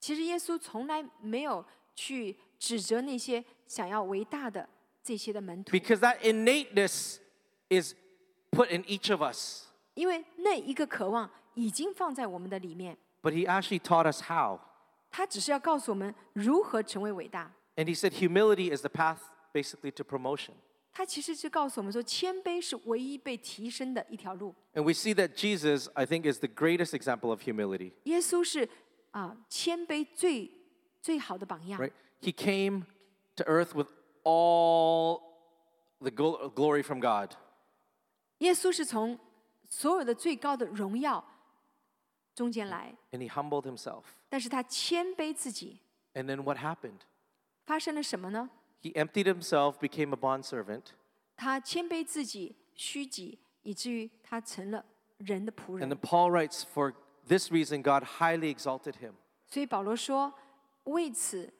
[0.00, 1.64] 其实耶稣从来没有
[1.94, 4.68] 去指责那些想要伟大的
[5.02, 7.16] 这些的门徒， Because that innateness
[7.68, 7.94] is
[8.50, 9.64] put in each of us.
[9.94, 12.96] 因为那一个渴望已经放在我们的里面。
[13.22, 14.60] But he actually taught us how.
[15.10, 17.52] 他只是要告诉我们如何成为伟大。
[17.76, 19.18] And he said humility is the path
[19.52, 20.52] basically to promotion.
[20.92, 24.54] 他其实是告诉我们说，谦卑是唯一被提升的一条路。
[24.74, 27.92] And we see that Jesus, I think, is the greatest example of humility.
[28.04, 28.68] 耶稣是
[29.10, 30.50] 啊、谦卑最
[31.00, 31.80] 最好的榜样。
[31.80, 31.92] Right?
[32.20, 32.84] He came
[33.36, 33.88] to earth with
[34.24, 35.22] all
[36.00, 37.32] the gl- glory from God.
[38.38, 39.18] 耶稣是从
[39.68, 41.24] 所有的最高的荣耀
[42.34, 44.02] 中间来， And he humbled himself.
[44.28, 45.80] 但是他谦卑自己。
[46.14, 47.00] And then what happened?
[47.64, 48.50] 发生了什么呢？
[48.82, 50.84] He emptied himself, became a bondservant.
[51.36, 54.84] 他谦卑自己，虚己，以至于他成了
[55.18, 56.94] 人的仆 And 人 then。Paul writes, For
[57.28, 59.12] this reason, God highly exalted him
[59.46, 60.32] 所以保罗说，
[60.84, 61.52] 为此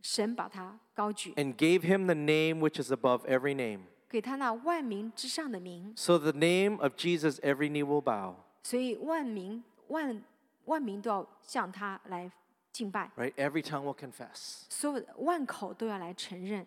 [0.00, 3.82] 神把他高举， and gave him the name which is above every name.
[4.08, 5.92] 给他那万名之上的名。
[5.96, 8.34] So the name of Jesus, every knee will bow.
[8.62, 10.22] 所以万民万
[10.66, 12.30] 万民都要向他来
[12.70, 13.32] 敬拜， Right?
[13.34, 14.64] Every tongue will confess.
[14.68, 16.66] 所有的万口都要来承认。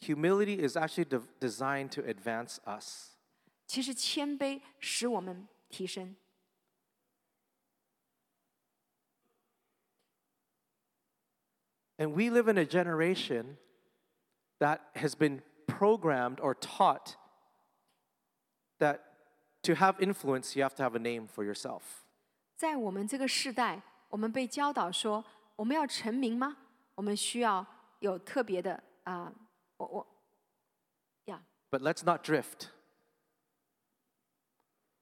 [0.00, 3.16] Humility is actually de- designed to advance us.
[3.66, 6.16] 其实谦卑使我们 提升。
[11.98, 13.56] And we live in a generation
[14.58, 17.16] that has been programmed or taught
[18.78, 19.00] that
[19.62, 22.04] to have influence, you have to have a name for yourself.
[22.56, 25.24] 在我们这个时代，我们被教导说，
[25.56, 26.56] 我们要成名吗？
[26.94, 27.66] 我们需要
[28.00, 29.32] 有特别的啊、
[29.78, 30.06] 我我
[31.26, 32.68] 呀 But let's not drift.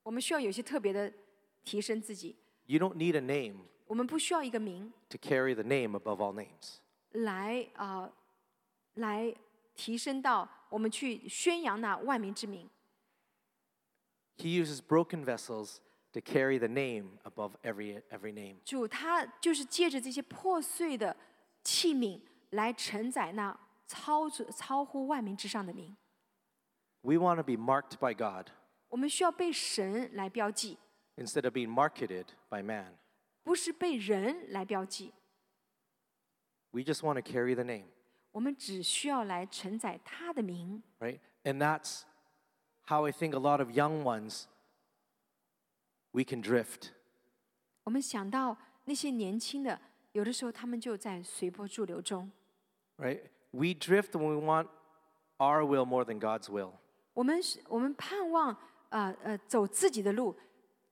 [0.03, 1.13] 我们需要有一些特别的
[1.65, 2.37] 提升自己。
[2.67, 6.79] You don't need a name 我们不需要一个名 to carry the name above all names.
[7.13, 8.11] 来啊、
[8.95, 9.35] 来
[9.75, 12.69] 提升到我们去宣扬那万民之名。
[14.37, 15.79] He uses broken vessels
[16.13, 18.57] to carry the name above every, every name.
[18.65, 21.17] 主他就是借着这些破碎的
[21.63, 22.21] 器皿
[22.51, 23.57] 来承载那
[23.87, 25.97] 超出超乎万民之上的名。
[27.03, 28.51] We want to be marked by God
[28.89, 30.79] 我们需要被神来标记，
[31.17, 32.97] instead of being marketed by man.
[33.43, 35.13] 不是被人来标记。
[36.71, 37.87] We just want to carry the name,
[38.33, 40.83] 我们只需要来承载他的名。
[40.99, 41.19] right?
[41.45, 42.03] And that's
[42.87, 44.45] how I think a lot of young ones
[46.13, 46.91] we can drift.
[47.85, 49.81] 我们想到那些年轻的，
[50.13, 52.31] 有的时候他们就在随波逐流中。
[52.97, 53.21] right?
[53.51, 54.69] We drift when we want
[55.39, 56.73] our will more than God's will.
[57.13, 58.57] 我们是我们盼望
[58.91, 60.37] 呃呃走自己的路，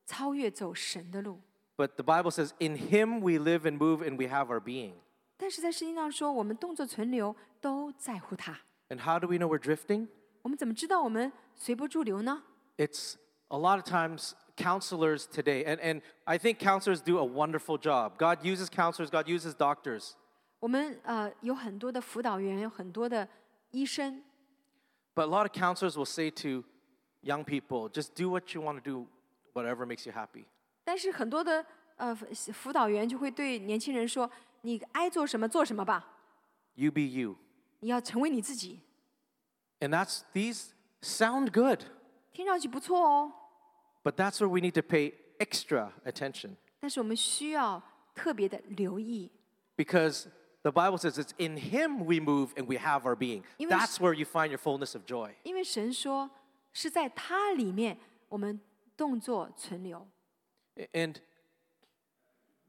[0.06, 1.40] 超越走神的路。
[1.76, 4.94] But the Bible says, in Him we live and move and we have our being.
[5.36, 8.58] 但是在圣经上说，我们动作存留都在乎他。
[8.88, 10.08] And how do we know we're drifting?
[10.42, 12.42] 我们怎么知道我们随波逐流呢？
[12.76, 13.14] It's
[13.48, 18.18] a lot of times counselors today, and, and I think counselors do a wonderful job.
[18.18, 20.12] God uses counselors, God uses doctors.
[20.60, 23.28] 我们呃有很多的辅导员，有很多的
[23.70, 24.22] 医生，
[25.14, 26.64] But a lot of counselors will say to
[27.22, 29.06] young people, just do what you want to do,
[29.54, 30.44] whatever makes you happy.
[30.84, 31.64] 但是很多的
[31.96, 36.04] 呃辅导员就会对年轻人说：“你爱做什么做什么吧，
[36.74, 37.36] You be you.
[37.80, 38.80] 你要成为你自己。
[39.80, 40.70] And that's these
[41.00, 41.84] sound good,
[42.32, 43.32] ”听上去不错哦，
[44.02, 47.82] but that's where we need to pay extra attention 但是我们需要
[48.14, 49.30] 特别的留意，
[49.76, 50.26] because
[50.62, 53.42] the Bible says it's in him we move and we have our being.
[53.58, 55.34] Even That's where you find your fullness of joy.
[55.42, 56.30] 因为神说
[56.76, 57.98] 是在他里面
[58.28, 58.60] 我们
[58.96, 60.06] 动作存留。
[60.92, 61.16] And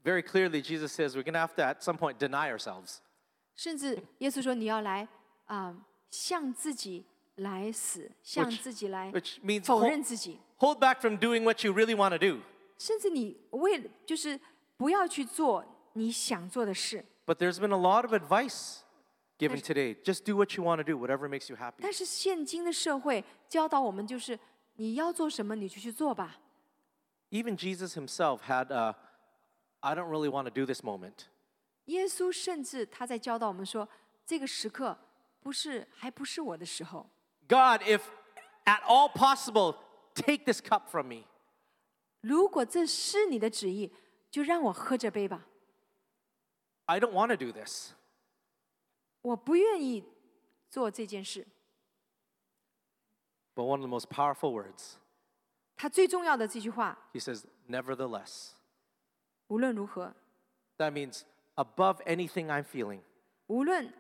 [0.04, 2.98] very clearly Jesus says we're going to have to at some point deny ourselves.
[3.56, 5.08] 甚至耶稣说：“你要来
[5.46, 5.76] 啊、
[6.10, 7.06] 向自己
[7.36, 12.10] 来死，向 Which- 自己来 which means 否 hold- 认自己， Hold back from doing what you really want
[12.12, 12.42] to do.
[12.78, 14.40] 甚至你为了就是
[14.76, 15.64] 不要去做
[15.94, 17.06] 你想做的事。
[17.26, 18.80] But there's been a lot of advice
[19.38, 19.96] given today.
[20.04, 21.82] Just do what you want to do, whatever makes you happy.
[21.82, 24.39] 但是现今的社会 教导我们，就是
[24.75, 26.39] 你要做什么你就去做吧。
[27.31, 28.95] Even Jesus himself had a,
[29.81, 31.27] I don't really want to do this moment.
[31.87, 33.89] 耶稣甚至他在教导我们说，
[34.27, 34.99] 这个时刻
[35.41, 37.09] 不是还不是我的时候。
[37.49, 38.03] God, if
[38.65, 39.77] at all possible,
[40.15, 41.25] take this cup from me.
[42.21, 43.93] 如果这是你的旨意，
[44.31, 45.47] 就让我喝这杯吧。
[46.85, 47.93] I don't want to do this.
[49.23, 50.05] 我不愿意
[50.69, 51.47] 做这件事。
[53.58, 54.96] But one of the most powerful words,
[55.76, 58.52] 他最重要的这句话， he says, nevertheless.
[59.48, 60.14] 无论如何，
[60.78, 61.22] That means
[61.56, 63.02] above anything I'm feeling,
[63.48, 63.94] 无论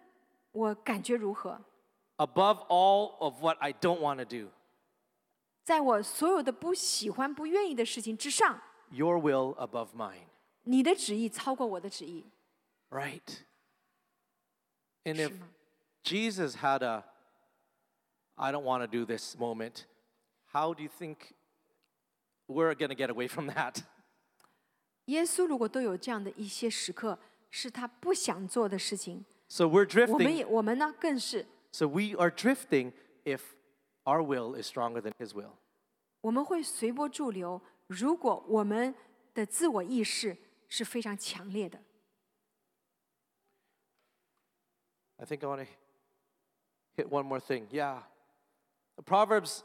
[0.51, 1.61] 我感觉如何，
[2.17, 4.49] above all of what I don't want to do,
[5.63, 8.59] 在我所有的不喜欢、不愿意的事情之上，
[8.89, 10.25] your will above mine.
[10.63, 12.25] 你的旨意超过我的旨意，
[12.89, 13.43] Right?
[15.03, 15.49] And 是 if 吗？
[16.03, 17.03] Jesus had a,
[18.37, 19.85] I don't want to do this moment,
[20.51, 21.33] how do you think
[22.47, 23.83] we're going to get away from that?
[25.05, 27.19] 耶稣如果都有这样的一些时刻，
[27.51, 30.35] 是他不想做的事情， So we're 我们 drifting.
[30.35, 32.93] 也我们呢更是， So we are drifting
[33.25, 33.41] if
[34.05, 35.51] our will is stronger than his will.
[36.21, 37.61] 我们会随波逐流。
[37.87, 38.95] 如果我们
[39.33, 40.35] 的自我意识
[40.69, 41.79] 是非常强烈的，
[45.17, 45.71] I think I want to
[46.95, 47.67] hit one more thing.
[47.69, 48.03] Yeah.
[48.97, 49.63] The Proverbs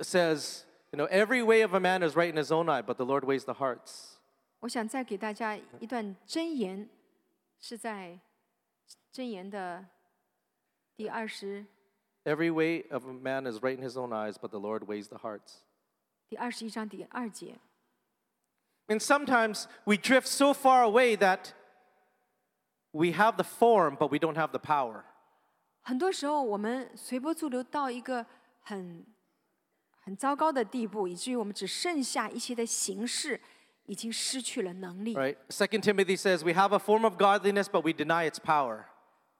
[0.00, 2.96] says, you know, every way of a man is right in his own eye, but
[2.96, 4.18] the Lord weighs the hearts.
[4.60, 6.88] 我想再给大家一段箴言，
[7.60, 8.18] 是在
[9.12, 9.84] 箴言的
[10.96, 11.66] 第二十
[12.24, 15.08] Every way of a man is right in his own eyes, but the Lord weighs
[15.08, 15.62] the hearts.
[16.28, 17.58] 第二十一章第二节。
[18.86, 21.52] And sometimes we drift so far away that
[22.92, 25.04] we have the form, but we don't have the power.
[25.82, 28.24] 很多时候，我们随波逐流到一个
[28.62, 29.04] 很
[30.00, 33.40] 很糟糕的地步，以至于我们只剩下一些的形式，
[33.86, 35.14] 已经失去了能力。
[35.14, 35.36] Right?
[35.48, 38.84] Second Timothy says we have a form of godliness, but we deny its power.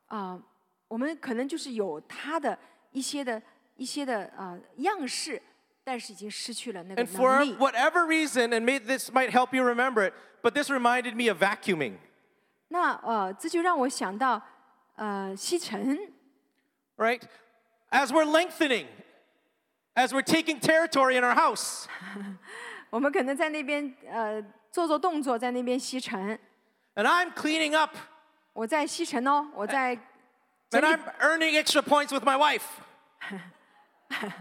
[0.07, 0.41] 啊、
[0.89, 2.59] 我们可能就是有它的
[2.93, 3.43] 一些的
[3.77, 5.41] 一些的啊、样式，
[5.83, 7.57] 但是已经失去了那个 And for 能力。
[7.57, 11.43] whatever reason, and may, this might help you remember it, but this reminded me of
[11.43, 11.97] vacuuming.
[12.69, 14.41] 那呃，这就让我想到
[14.97, 16.13] 呃吸尘。
[16.97, 17.23] right?
[17.91, 18.87] As we're lengthening,
[19.99, 21.87] as we're taking territory in our house,
[22.91, 26.39] 我们可能在那边呃做做动作，在那边吸尘。
[26.95, 27.97] and I'm cleaning up,
[28.53, 30.01] 我在吸尘哦，我在 and
[30.71, 32.63] 整理 I'm earning extra points with my wife,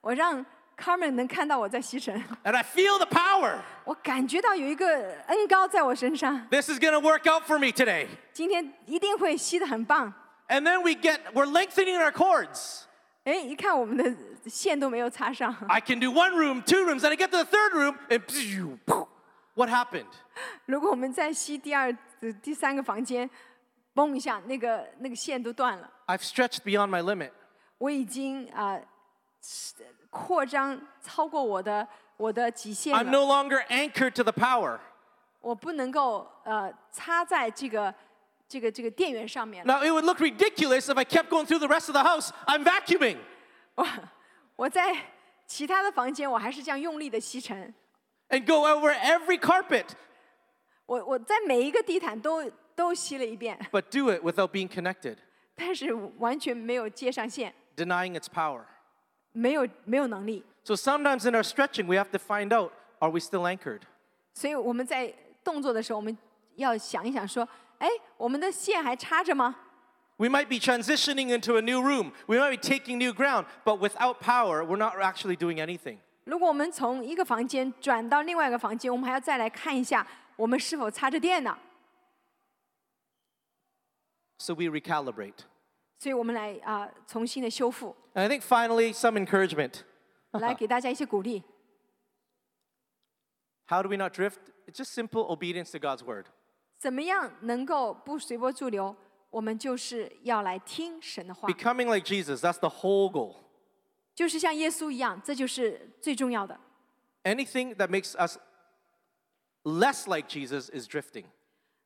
[0.00, 0.44] 我让
[0.76, 3.58] Carmen 能看到我在吸尘， and I feel the power.
[3.84, 4.86] 我感觉到有一个
[5.26, 8.08] 恩高在我身上， This is gonna work out for me today.
[8.32, 10.12] 今天一定会吸得很棒。
[10.48, 12.82] And then we get, we're lengthening our cords.
[13.23, 19.07] 哎，一看我们的线都没有插上，I can do one room, two rooms, then I get to the third room, and
[19.53, 20.07] what happened?
[20.65, 23.29] 如果我们再吸第二、呃第三个房间，
[23.93, 25.91] 嘣一下，那个那个线都断了。
[26.07, 27.31] I've stretched beyond my limit.
[27.77, 28.79] 我已经啊、
[29.41, 29.75] 是
[30.09, 31.87] 扩张超过我的
[32.17, 34.79] 我的极限 I'm，no longer anchored to the power.
[35.41, 37.93] 我不能够呃插在这个
[38.50, 39.74] 这个这个电源上面了。
[39.74, 42.30] Now, it would look ridiculous if I kept going through the rest of the house.
[42.46, 43.18] I'm vacuuming.
[43.74, 43.86] 我
[44.56, 44.96] 我在
[45.46, 47.74] 其他的房间，我还是这样用力的吸尘。
[48.28, 49.86] and go over every carpet,
[50.86, 55.16] 我我在每一个地毯都都吸了一遍， but do it without being connected,
[55.54, 58.62] 但是完全没有接上线， denying its power.
[59.32, 60.44] 没有没有能力。
[60.64, 63.82] So sometimes in our stretching, we have to find out are we still anchored?
[64.34, 65.14] 所以我们在
[65.44, 66.16] 动作的时候，我们
[66.56, 67.46] 要想一想说，
[67.80, 69.56] 哎，我们的线还插着吗？
[70.18, 72.12] We might be transitioning into a new room.
[72.26, 75.98] We might be taking new ground, but without power, we're not actually doing anything.
[76.24, 80.06] 如果我们从一个房间转到另外一个房间，我们还要再来看一下
[80.36, 81.58] 我们是否插着电呢？
[84.38, 85.44] So we recalibrate.
[85.98, 89.80] 所以我们来啊、重新的修复， And I think finally, some encouragement.
[90.32, 91.42] 来给大家一些鼓励。
[93.68, 94.38] How do we not drift?
[94.66, 96.26] It's just simple obedience to God's word.
[96.81, 98.95] 怎么样能够不随波逐流？
[99.29, 103.35] 我们就是要来听神的话，Becoming like Jesus, that's the whole goal.
[104.15, 106.59] 就是像耶稣一样，这就是最重要的。
[107.23, 108.39] Anything that makes us
[109.61, 111.25] less like Jesus is drifting.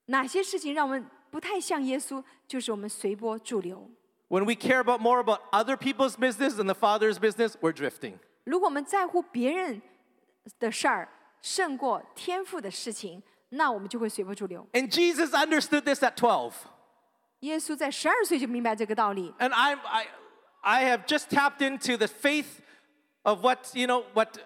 [0.06, 2.24] 哪些事情让我们不太像耶稣？
[2.48, 3.92] 就是我们随波逐流。
[4.30, 8.14] When we care about more about other people's business than the Father's business, we're drifting.
[8.46, 9.82] 如果我们在乎别人
[10.58, 11.10] 的事儿
[11.42, 14.66] 胜过天赋的事情，那我们就会随波逐流。
[14.73, 16.53] And Jesus understood this at 12.
[17.41, 20.07] 耶稣在十二岁就明白这个道理， And I'm, I,
[20.61, 22.61] I have just tapped into the faith
[23.23, 24.39] of what, you know, what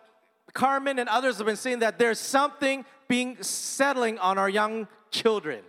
[0.53, 5.63] Carmen and others have been saying that there's something being settling on our young children.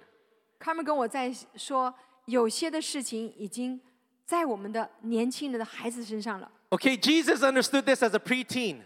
[0.59, 1.93] 他们跟我在说，
[2.25, 3.81] 有些的事情已经
[4.25, 6.51] 在我们的年轻人的孩子身上了。
[6.69, 8.81] Okay, Jesus understood this as a preteen.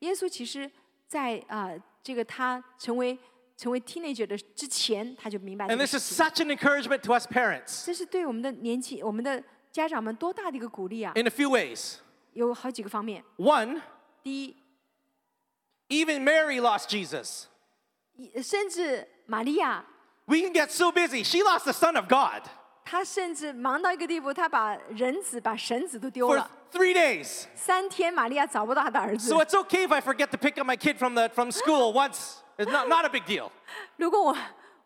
[0.00, 0.70] 耶稣其实
[1.06, 1.70] 在啊、
[2.02, 3.16] 这个他成为
[3.60, 6.26] 成为 teenager 的之前，他就明白这 And 个 this 事 is 情。
[6.26, 11.12] such an encouragement to us parents 这是对我们的年纪、我们的家长们多大的一个鼓励啊！
[11.14, 11.96] in a few ways.
[12.34, 13.24] 有好几个方面。
[13.38, 13.80] One,
[14.22, 14.56] 第一，
[16.04, 17.44] even Mary lost Jesus.
[18.42, 19.84] 甚至玛利亚，
[20.26, 21.22] We can get so busy.
[21.22, 22.42] She lost the Son of God
[22.84, 26.50] 她甚至忙到一个地步，她把人子、把神子都丢 for 了。
[26.72, 27.46] three days.
[27.54, 31.92] 三天，玛利亚找不到她的儿子 So。it's okay if I forget to pick up my kid from, the, from school
[31.92, 32.42] once.
[32.58, 33.50] It's not, not a big deal.
[33.96, 34.36] 如果我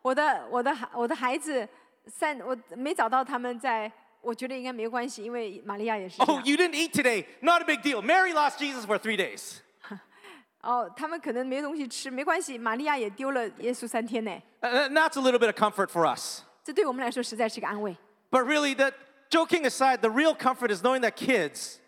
[0.03, 1.69] 我的我的孩我的孩子
[2.07, 3.91] 三我没找到他们在，
[4.23, 6.45] 我觉得应该没关系，因为玛利亚也是这 Oh, 样。
[6.47, 7.27] you didn't eat today.
[7.41, 8.03] Not a big deal.
[8.03, 9.59] Mary lost Jesus for three days.
[10.63, 14.31] 哦，他们可能没东西吃，没关系，玛利亚也丢了耶稣三天呢。
[14.61, 16.43] And that's a little bit of comfort for us.
[16.65, 17.97] 这对我们来说实在是个安慰。
[18.31, 18.95] But really, that
[19.31, 21.79] joking aside, the real comfort is knowing that kids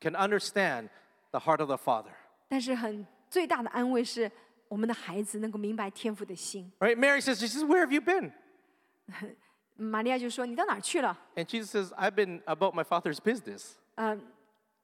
[0.00, 0.88] can understand
[1.32, 2.12] the heart of the Father.
[2.48, 4.30] 但是很最大的安慰是，
[4.68, 6.72] 我们的孩子能够明白天父的心。
[6.78, 6.96] Right?
[6.96, 8.32] Mary says, Jesus, where have you been?
[9.76, 14.18] 玛利亚就说：“你到哪儿去了 And Jesus says, I've been about my Father's business.？” 呃，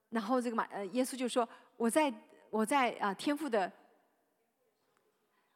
[0.09, 2.13] 然后这个玛呃耶稣就说：“我在
[2.49, 3.71] 我在啊、天父的，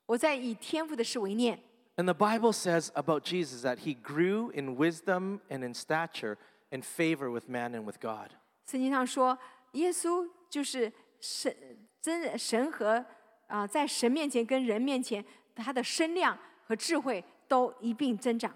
[0.06, 1.60] 我在以天父的事为念。”
[1.96, 6.38] And the Bible says about Jesus that he grew in wisdom and in stature
[6.72, 8.30] and favor with man and with God.
[8.66, 9.38] 圣经上说，
[9.74, 11.54] 耶稣就是神
[12.02, 13.06] 真神和
[13.48, 15.26] 啊、在神面前跟人面前，
[15.56, 18.54] 他的身量和智慧都一并增长。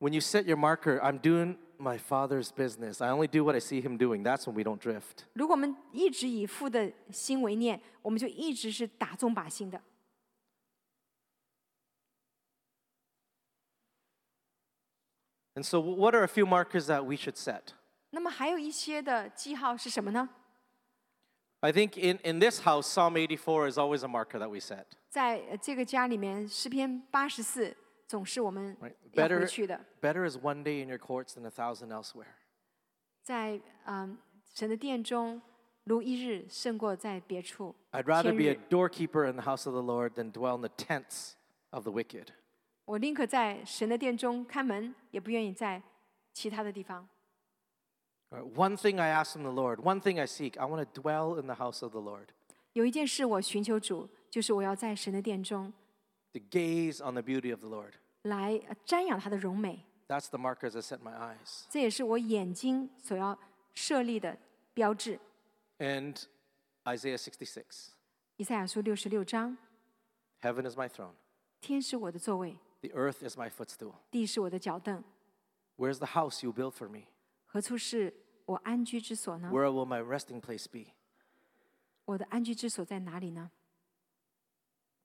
[0.00, 3.00] When you set your marker, I'm doing my Father's business.
[3.00, 4.24] I only do what I see him doing.
[4.24, 5.24] That's when we don't drift.
[5.34, 9.80] 如果我们一直以父的心为念，我们就一直是打中靶心的。
[15.54, 17.74] And so, what are a few markers that we should set?
[18.10, 20.28] 那么还有一些的记号是什么呢？
[21.60, 24.84] I think in, in this house, Psalm 84 is always a marker that we set.
[25.08, 28.94] 在呃这个家里面，诗篇八十四总是我们 Right?
[29.12, 29.80] 要 Better, 回去的。
[30.00, 32.34] better is one day in your courts than a thousand elsewhere.
[33.22, 34.16] 在嗯
[34.54, 35.42] 神的殿中，
[35.84, 37.74] 如一日胜过在别处。
[37.90, 40.54] I'd rather 千 be a 日 doorkeeper in the house of the Lord than dwell
[40.54, 41.32] in the tents
[41.70, 42.28] of the wicked.
[42.84, 45.82] 我宁可在神的殿中看门，也不愿意在
[46.32, 47.08] 其他的地方。
[48.30, 50.84] All right, One thing I ask from the Lord, one thing I seek, I want
[50.84, 52.28] to dwell in the house of the Lord,
[52.74, 55.72] 有一件事我寻求主，就是我要在神的殿中
[56.32, 57.92] to gaze on the beauty of the Lord.
[58.22, 59.84] 来呃瞻仰他的荣美。
[60.06, 61.64] That's the markers I set my eyes.
[61.70, 63.38] 这也是我眼睛所要
[63.74, 64.38] 设立的
[64.74, 65.18] 标志。
[65.78, 66.22] And
[66.84, 67.90] Isaiah 66
[68.36, 69.56] 以赛亚书六十六章：
[70.42, 71.14] Heaven is my throne,
[71.60, 73.94] 天是我的座位， the earth is my footstool.
[74.10, 75.02] 地是我的脚凳，
[75.76, 77.06] Where's the house you build for me?
[77.46, 78.14] 何处是
[78.46, 79.50] 我安居之所呢？
[79.52, 80.92] Where will my resting place be?
[82.04, 83.50] 我的安居之所在哪里呢？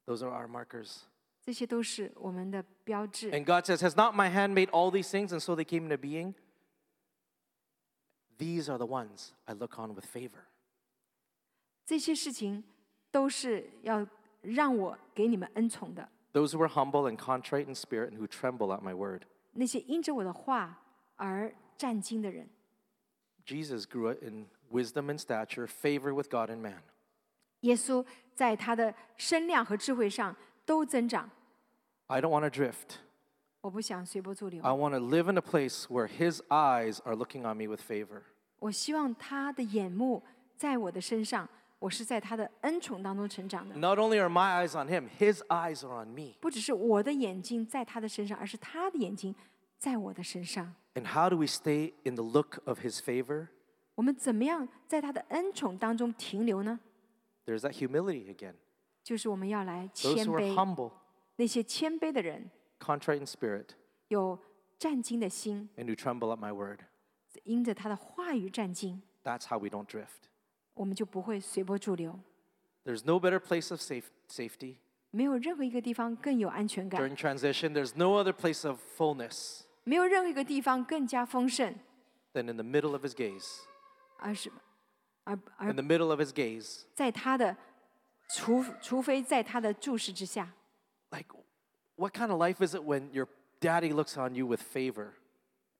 [0.06, 1.04] Those are our markers.
[1.42, 3.30] 这些都是我们的标志。
[3.32, 5.88] And God says, Has not my hand made all these things and so they came
[5.88, 6.34] into being?
[8.38, 10.46] These are the ones I look on with favor.
[11.86, 12.64] 这些事情
[13.12, 14.08] 都是要
[14.42, 16.10] 让我给你们恩宠的。
[16.38, 19.24] Those who are humble and contrite in spirit and who tremble at my word.
[19.52, 20.80] 那些因着我的话
[21.16, 22.50] 而战惊的人，
[23.46, 26.82] Jesus grew in wisdom and stature, favor with God and man.
[27.62, 30.36] 耶稣在他的身量和智慧上
[30.66, 31.30] 都增长。
[32.08, 32.98] I don't want to drift.
[33.62, 37.82] 我不想随波逐流 I。want to live in a place where His eyes are looking on me with
[37.82, 38.24] favor.
[38.60, 40.24] 我希望他的眼目
[40.58, 41.48] 在我的身上，
[41.80, 43.76] 我是在他的恩宠当中成长的。
[43.76, 46.36] Not only are my eyes on Him, His eyes are on me.
[46.40, 49.36] 不只是我的眼睛在他的身上，而是他的眼睛
[49.78, 50.74] 在我的身上。
[50.96, 53.48] And how do we stay in the look of His favor?
[53.96, 56.80] 我们怎么样在他的恩宠当中停留呢？
[57.46, 58.56] There's that humility again.
[59.04, 60.92] 就是我们要来 Those 谦 who are 卑， humble,
[61.36, 62.50] 那些谦卑的人，
[62.80, 63.68] contrite in spirit,
[64.08, 64.40] 有
[64.80, 66.80] 战兢的心， and who tremble at my word.
[67.44, 70.27] 因着他的话语战兢， That's how we don't drift.
[70.78, 72.20] 我们就不会随波逐流。
[72.86, 74.76] There's no better place of safe, safety.
[75.12, 81.76] 没有任何一个地方更有安全感， During transition, there's no other place of fullness 没有任何一个地方更加丰盛，
[82.34, 83.60] than in the middle of His gaze.
[84.18, 84.52] 而是
[85.24, 86.84] 而而 In the middle of His gaze.
[86.96, 87.56] 在他的
[88.30, 90.52] 除除非在他的注视之下，
[91.12, 91.28] Like,
[91.96, 93.28] what kind of life is it when your
[93.62, 95.12] daddy looks on you with favor?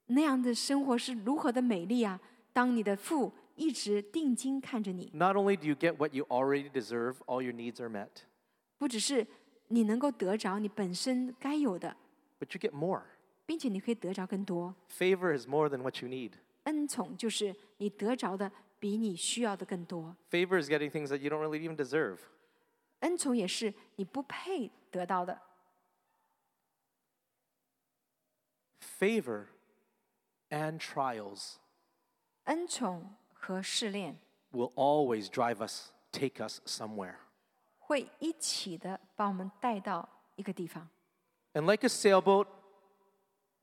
[0.06, 2.20] 那样的生活是如何的美丽啊！
[2.52, 8.08] 当你的父 一直定睛看着你， Not only do you get what you already deserve, all your needs are met,
[8.78, 9.26] 不只是
[9.68, 11.96] 你能够得着你本身该有的，
[12.40, 13.02] but you get more.
[13.46, 14.74] 并且你可以得着更多。
[14.90, 16.32] Favor is more than what you need.
[16.64, 22.18] 恩宠就是你得着的比你需要的更多， Favor is getting things that you don't really even deserve.
[23.00, 25.40] 恩宠也是你不配得到的。
[28.98, 29.46] Favor
[30.50, 31.56] and trials
[32.44, 34.18] 恩宠 和试炼
[34.52, 37.16] will always drive us, take us somewhere.
[37.78, 40.88] 会一起的把我们带到一个地方，
[41.52, 42.46] And like a sailboat,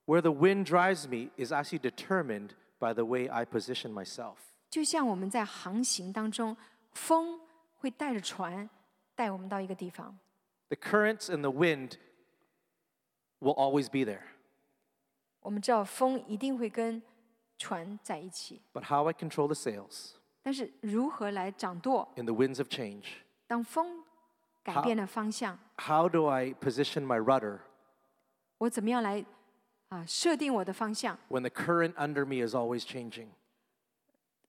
[0.05, 4.35] where the wind drives me is actually determined by the way I position myself.
[4.69, 6.55] 就像我们在航行当中，
[6.93, 7.39] 风
[7.77, 8.69] 会带着船
[9.15, 10.17] 带我们到一个地方，
[10.69, 11.97] The currents and the wind
[13.39, 14.23] will always be there.
[15.41, 17.01] 我们知道风一定会跟
[17.57, 20.11] 船在一起， But how I control the sails
[20.41, 22.11] 但是如何来掌舵？
[22.15, 23.05] in the winds of change?
[23.47, 24.03] 当风
[24.63, 27.59] 改变了方向， How do I position my rudder
[28.57, 29.23] 我怎么样来
[29.89, 31.17] 啊设定我的方向？
[31.29, 33.27] when the current under me is always changing?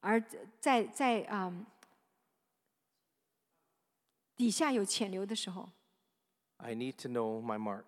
[0.01, 0.23] 而
[0.59, 1.53] 在在啊、
[4.35, 5.69] 底下有潜流的时候，
[6.57, 7.85] I need to know my mark.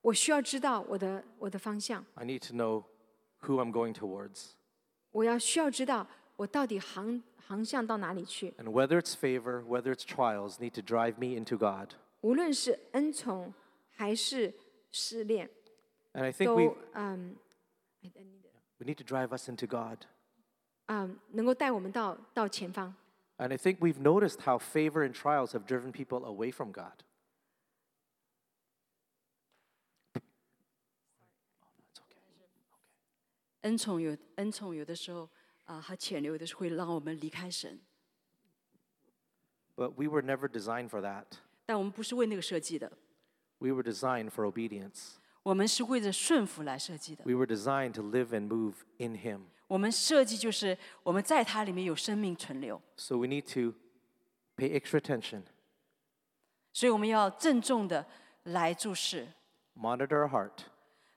[0.00, 2.84] 我需要知道我的我的方向， I need to know
[3.42, 4.52] who I'm going towards.
[5.16, 6.06] 我要需要知道
[6.36, 8.52] 我到底航航向到哪里去。
[8.58, 11.94] And whether it's favor, whether it's trials, need to drive me into God.
[12.22, 13.52] 无论是恩宠
[13.94, 14.54] 还是
[14.90, 15.50] 试炼，
[16.12, 17.36] And I think we 都嗯
[18.78, 19.98] we need to drive us into God.
[20.86, 22.94] 嗯能够带我们到到前方。
[23.38, 27.02] And I think we've noticed how favor and trials have driven people away from God.
[33.67, 35.29] 恩宠有恩宠有的时候
[35.65, 37.77] 啊，和潜流有的时候会让我们离开神
[39.75, 41.25] ，But we were never designed for that.
[41.65, 42.89] 但我们不是为那个设计的
[43.57, 45.15] ，We were designed for obedience.
[45.43, 47.25] 我们是为着顺服来设计的。
[47.25, 49.41] We were designed to live and move in Him.
[49.67, 53.77] 我们设计就是我们在它里面有生命存留，So we need to
[54.55, 55.43] pay extra attention,
[56.71, 58.07] 所以我们要郑重的
[58.43, 59.27] 来注视
[59.75, 60.59] ，monitor our heart,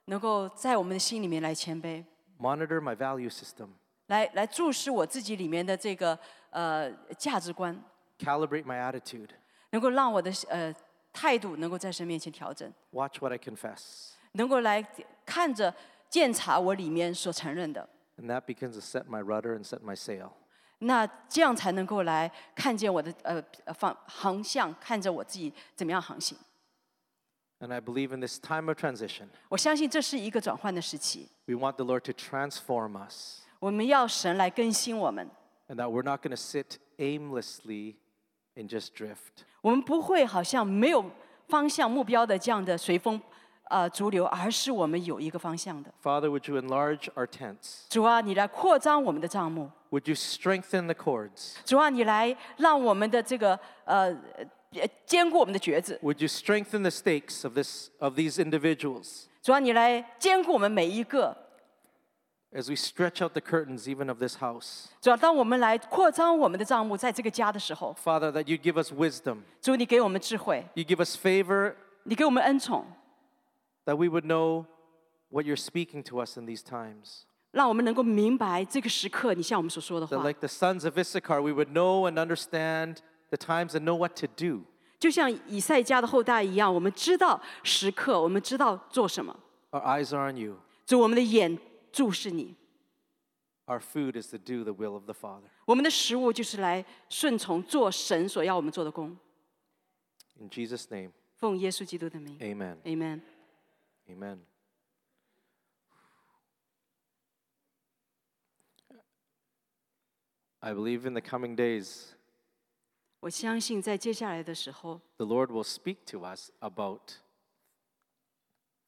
[0.05, 2.03] 能够在我们的心里面来谦卑，
[2.41, 3.67] monitor my value system,
[4.07, 6.17] 来来注视我自己里面的这个
[6.49, 7.79] 呃价值观
[8.17, 9.29] ，calibrate my attitude,
[9.69, 10.73] 能够让我的呃
[11.13, 14.13] 态度能够在神面前调整，watch what I confess.
[14.33, 14.81] 能够来
[15.25, 15.73] 看着
[16.09, 17.87] 检查我里面所承认的。
[18.17, 20.31] And that begins to set my rudder and set my sail.
[20.79, 26.37] 那这样才能够来看见我的呃呃方航向，看着我自己怎么样航行。
[27.60, 33.40] And I believe in this time of transition, 我相信这是一个转换的时期， we want the Lord to transform us
[33.58, 35.30] 我们要神来更新我们，
[35.68, 37.94] and that we're not going to sit aimlessly
[38.54, 39.44] and just drift.
[39.62, 41.10] 我们不会好像没有
[41.48, 43.18] 方向目标的这样的随风
[43.70, 45.90] 呃逐流，而是我们有一个方向的。
[46.02, 47.84] Father, would you enlarge our tents?
[47.88, 49.70] 主啊，你来扩张我们的帐幕。
[49.90, 51.54] Would you strengthen the cords?
[51.64, 54.44] 主啊，你来让我们的这个呃呃
[55.06, 55.98] 坚固我们的橛子。
[56.02, 61.36] Would you strengthen the stakes of this of these individuals 主啊，你来坚固我们每一个。
[62.52, 64.86] as we stretch out the curtains even of this house?
[65.00, 72.86] 主啊，当我们来扩张我们的帐幕，在这个家的时候， Father, that you give us wisdom, 主你给我们智慧， you give us favor, 你给我们恩宠，
[73.84, 74.64] that we would know
[75.28, 77.24] what you're speaking to us in these times.
[77.50, 80.28] 让我们能够明白这个时刻你向我们所说的 That 话。
[80.28, 82.98] like the sons of Issachar, we would know and understand
[83.30, 84.62] the times and know what to do.
[84.98, 89.38] 就像以赛家的后代一样，我们知道时刻，我们知道做什么。
[89.70, 90.56] Our eyes are on you.
[90.86, 91.58] 主，我们的眼
[91.92, 92.54] 注视你，
[93.66, 95.48] Our food is to do the will of the Father.
[95.64, 99.16] 我们的食物就是来顺从做神所要我们做的工。
[100.38, 102.76] In Jesus' name, 奉耶稣基督的名 amen.
[102.84, 103.20] ，Amen。
[104.08, 104.38] Amen.
[110.60, 112.14] I believe in the coming days,
[113.20, 117.14] 我相信在接下来的时候， the Lord will speak to us about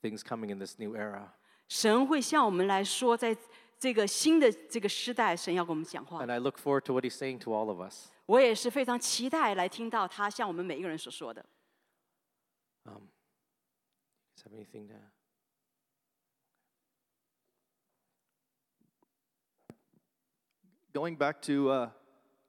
[0.00, 1.30] things coming in this new era.
[1.68, 3.36] 神会向我们来说，在
[3.78, 8.08] 这个新的这个时代，神要跟我们讲话 And。I look forward to what He's saying to all of us.
[8.26, 11.44] 我也是非常期待来听到他向我们每一个人所说的。
[12.84, 13.08] Um,
[14.36, 14.94] does have anything to?
[20.92, 21.90] Going back to uh,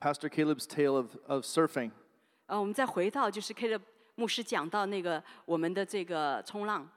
[0.03, 1.91] Pastor Caleb's tale of, of surfing,
[2.47, 3.79] 呃，我们再回到就是 K 的
[4.15, 6.89] 牧师讲到那个我们的这个冲浪，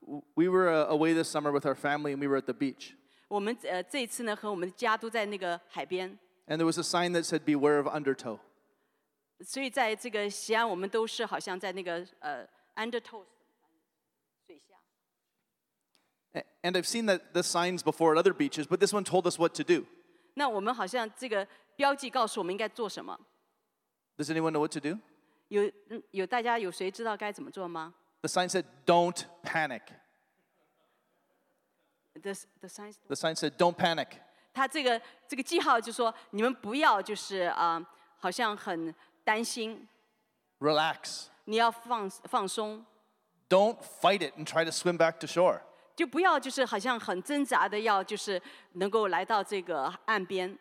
[0.00, 2.54] w- we were uh, away this summer with our family and we were at the
[2.54, 2.94] beach.
[3.28, 8.38] 我们呃这一次呢和我们的家都在那个海边， And there was a sign that said, Beware of undertow.
[9.44, 13.22] 所以在这个西安，我们都是好像在那个呃 undertow
[14.46, 14.74] 水下。
[16.32, 19.30] A- And I've seen that the signs before at other beaches, but this one told
[19.30, 19.84] us what to do.
[20.34, 21.46] 那我们好像这个
[21.76, 23.18] 标记告诉我们应该做什么。
[24.16, 24.98] Does anyone know what to do?
[25.48, 29.82] 有嗯有大家有谁知道该怎么做吗 The sign said, Don't panic.
[32.14, 34.08] ？The the science， The sign said, Don't panic.
[34.52, 37.80] 他这个这个记号就说你们不要就是啊、
[38.18, 38.92] 好像很
[39.24, 39.88] 担心，
[40.58, 41.26] Relax.
[41.44, 42.84] 你要放放松，
[43.48, 45.60] Don't fight it and try to swim back to shore.
[45.95, 48.41] 就不要就是好像很挣扎的要就是
[48.73, 50.57] 能够来到这个岸边。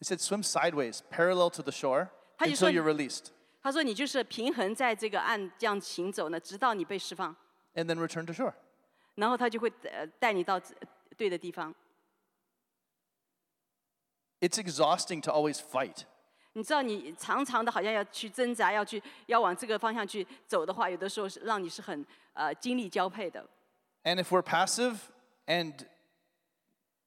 [0.00, 3.26] He said, Swim sideways, parallel to the shore, 他就 until 说- you're released,
[3.62, 7.34] 他说你就是平衡在这个岸这样行走呢，直到你被释放
[7.74, 8.52] ，and then return to shore.
[9.16, 11.74] 然后他就会呃带你到呃对的地方。
[14.40, 16.02] It's exhausting to always fight.
[16.52, 23.44] 你知道，你常常的好像要去挣扎，要去要往这个方向去走的话，有的时候是让你是很呃精力交配的。
[24.03, 25.11] And if we're passive
[25.45, 25.73] and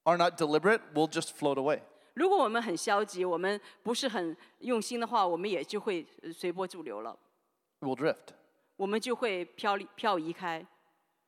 [0.04, 1.80] are not deliberate, we'll just float away.
[2.14, 7.16] 如果我们很消极，我们不是很用心的话，我们也就会呃随波逐流了，
[7.80, 8.28] We'll drift.
[8.76, 10.66] 我们就会飘离漂移开。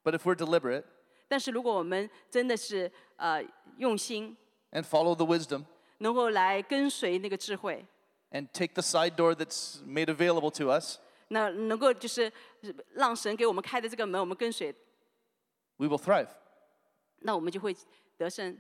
[0.03, 0.85] But if we're deliberate
[1.29, 3.45] 但是如果我们真的是呃
[3.77, 4.35] 用心，
[4.71, 5.65] and follow the wisdom
[5.99, 7.85] 能够来跟随那个智慧，
[8.31, 10.97] and take the side door that's made available to us,
[11.29, 12.33] 那能够就是
[12.95, 14.75] 让神给我们开的这个门，我们跟随，
[15.83, 16.29] we will thrive.
[17.21, 17.77] 那我们就会
[18.17, 18.57] 得胜。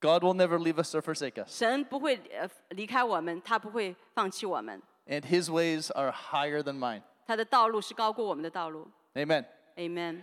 [0.00, 1.48] God will never leave us or forsake us.
[1.50, 7.02] 神不会呃离开我们，他不会放弃我们， And his ways are higher than mine.
[7.26, 8.88] 他的道路是高过我们的道路。
[9.14, 9.44] Amen.
[9.76, 10.22] Amen。